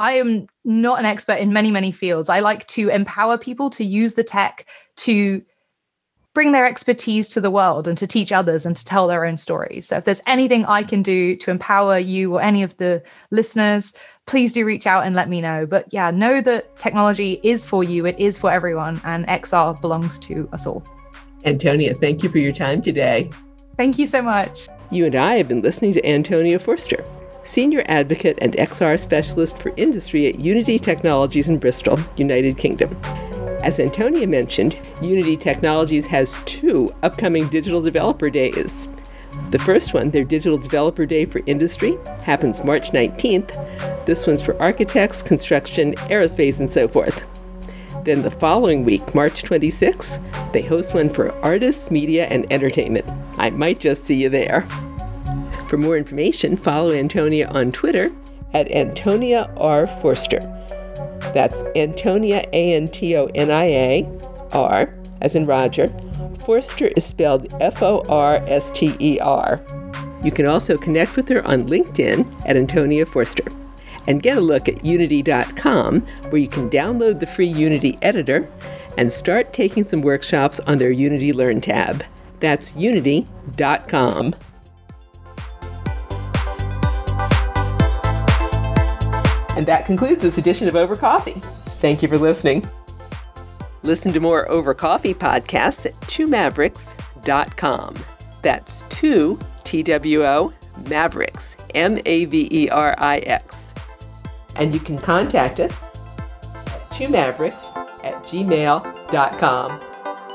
I 0.00 0.12
am 0.12 0.46
not 0.64 0.98
an 0.98 1.04
expert 1.04 1.34
in 1.34 1.52
many, 1.52 1.70
many 1.70 1.92
fields. 1.92 2.30
I 2.30 2.40
like 2.40 2.66
to 2.68 2.88
empower 2.88 3.36
people 3.36 3.68
to 3.70 3.84
use 3.84 4.14
the 4.14 4.24
tech 4.24 4.66
to 4.96 5.42
bring 6.32 6.52
their 6.52 6.64
expertise 6.64 7.28
to 7.28 7.40
the 7.40 7.50
world 7.50 7.86
and 7.86 7.98
to 7.98 8.06
teach 8.06 8.32
others 8.32 8.64
and 8.64 8.74
to 8.74 8.84
tell 8.84 9.06
their 9.06 9.26
own 9.26 9.36
stories. 9.36 9.86
So 9.86 9.98
if 9.98 10.04
there's 10.04 10.22
anything 10.26 10.64
I 10.64 10.84
can 10.84 11.02
do 11.02 11.36
to 11.36 11.50
empower 11.50 11.98
you 11.98 12.34
or 12.34 12.40
any 12.40 12.62
of 12.62 12.74
the 12.78 13.02
listeners, 13.30 13.92
please 14.26 14.54
do 14.54 14.64
reach 14.64 14.86
out 14.86 15.04
and 15.04 15.14
let 15.14 15.28
me 15.28 15.42
know. 15.42 15.66
But 15.66 15.92
yeah, 15.92 16.10
know 16.10 16.40
that 16.40 16.76
technology 16.76 17.38
is 17.42 17.66
for 17.66 17.84
you, 17.84 18.06
it 18.06 18.18
is 18.18 18.38
for 18.38 18.50
everyone, 18.50 19.00
and 19.04 19.26
XR 19.26 19.78
belongs 19.82 20.18
to 20.20 20.48
us 20.52 20.66
all. 20.66 20.82
Antonia, 21.44 21.94
thank 21.94 22.22
you 22.22 22.30
for 22.30 22.38
your 22.38 22.52
time 22.52 22.80
today. 22.80 23.28
Thank 23.76 23.98
you 23.98 24.06
so 24.06 24.22
much. 24.22 24.68
You 24.90 25.04
and 25.04 25.14
I 25.14 25.34
have 25.34 25.48
been 25.48 25.60
listening 25.60 25.92
to 25.92 26.08
Antonia 26.08 26.58
Forster, 26.58 27.04
Senior 27.42 27.82
Advocate 27.86 28.38
and 28.42 28.52
XR 28.54 28.98
Specialist 28.98 29.62
for 29.62 29.72
Industry 29.76 30.26
at 30.26 30.38
Unity 30.38 30.78
Technologies 30.78 31.48
in 31.48 31.58
Bristol, 31.58 31.98
United 32.16 32.58
Kingdom. 32.58 32.94
As 33.64 33.80
Antonia 33.80 34.26
mentioned, 34.26 34.78
Unity 35.02 35.36
Technologies 35.36 36.06
has 36.06 36.36
two 36.44 36.88
upcoming 37.02 37.48
Digital 37.48 37.80
Developer 37.80 38.28
Days. 38.28 38.88
The 39.50 39.58
first 39.58 39.94
one, 39.94 40.10
their 40.10 40.24
Digital 40.24 40.58
Developer 40.58 41.06
Day 41.06 41.24
for 41.24 41.40
Industry, 41.46 41.96
happens 42.22 42.62
March 42.62 42.90
19th. 42.90 44.04
This 44.04 44.26
one's 44.26 44.42
for 44.42 44.60
architects, 44.60 45.22
construction, 45.22 45.94
aerospace, 46.10 46.58
and 46.58 46.68
so 46.68 46.88
forth. 46.88 47.24
Then 48.04 48.22
the 48.22 48.30
following 48.30 48.84
week, 48.84 49.14
March 49.14 49.42
26th, 49.42 50.52
they 50.52 50.62
host 50.62 50.94
one 50.94 51.08
for 51.08 51.32
artists, 51.44 51.90
media, 51.90 52.26
and 52.26 52.50
entertainment. 52.52 53.10
I 53.38 53.50
might 53.50 53.78
just 53.78 54.04
see 54.04 54.22
you 54.22 54.28
there. 54.28 54.66
For 55.70 55.76
more 55.76 55.96
information, 55.96 56.56
follow 56.56 56.90
Antonia 56.90 57.46
on 57.48 57.70
Twitter 57.70 58.10
at 58.54 58.68
Antonia 58.72 59.48
R. 59.56 59.86
Forster. 59.86 60.40
That's 61.32 61.62
Antonia, 61.76 62.44
A 62.52 62.74
N 62.74 62.88
T 62.88 63.16
O 63.16 63.26
N 63.36 63.52
I 63.52 63.66
A, 63.66 64.20
R, 64.52 64.92
as 65.20 65.36
in 65.36 65.46
Roger. 65.46 65.86
Forster 66.44 66.88
is 66.96 67.04
spelled 67.06 67.54
F 67.62 67.84
O 67.84 68.02
R 68.08 68.42
S 68.48 68.72
T 68.72 68.96
E 68.98 69.20
R. 69.20 69.64
You 70.24 70.32
can 70.32 70.46
also 70.46 70.76
connect 70.76 71.14
with 71.14 71.28
her 71.28 71.46
on 71.46 71.60
LinkedIn 71.60 72.48
at 72.48 72.56
Antonia 72.56 73.06
Forster. 73.06 73.46
And 74.08 74.24
get 74.24 74.38
a 74.38 74.40
look 74.40 74.68
at 74.68 74.84
unity.com, 74.84 76.00
where 76.30 76.40
you 76.40 76.48
can 76.48 76.68
download 76.68 77.20
the 77.20 77.26
free 77.26 77.46
Unity 77.46 77.96
editor 78.02 78.50
and 78.98 79.12
start 79.12 79.52
taking 79.52 79.84
some 79.84 80.00
workshops 80.00 80.58
on 80.58 80.78
their 80.78 80.90
Unity 80.90 81.32
Learn 81.32 81.60
tab. 81.60 82.02
That's 82.40 82.74
unity.com. 82.74 84.34
And 89.60 89.68
that 89.68 89.84
concludes 89.84 90.22
this 90.22 90.38
edition 90.38 90.68
of 90.68 90.74
Over 90.74 90.96
Coffee. 90.96 91.34
Thank 91.82 92.00
you 92.00 92.08
for 92.08 92.16
listening. 92.16 92.66
Listen 93.82 94.10
to 94.14 94.18
more 94.18 94.50
Over 94.50 94.72
Coffee 94.72 95.12
podcasts 95.12 95.84
at 95.84 95.92
twomaverix.com. 96.08 97.94
That's 98.40 98.80
two, 98.88 99.38
T 99.64 99.82
W 99.82 100.24
O, 100.24 100.54
Mavericks, 100.88 101.56
M 101.74 101.98
A 102.06 102.24
V 102.24 102.48
E 102.50 102.70
R 102.70 102.94
I 102.96 103.18
X. 103.18 103.74
And 104.56 104.72
you 104.72 104.80
can 104.80 104.96
contact 104.96 105.60
us 105.60 105.84
at 105.84 106.80
twomaverix 106.92 107.76
at 108.02 108.14
gmail.com. 108.22 109.80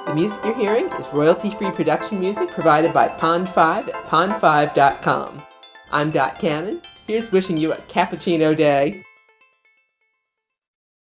The 0.06 0.14
music 0.14 0.46
you're 0.46 0.56
hearing 0.56 0.86
is 1.00 1.12
royalty 1.12 1.50
free 1.50 1.72
production 1.72 2.20
music 2.20 2.50
provided 2.50 2.94
by 2.94 3.08
Pond5 3.08 3.88
at 3.88 4.06
pond5.com. 4.06 5.42
I'm 5.92 6.12
Dot 6.12 6.38
Cannon. 6.38 6.80
Here's 7.08 7.32
wishing 7.32 7.58
you 7.58 7.74
a 7.74 7.78
cappuccino 7.78 8.56
day. 8.56 9.05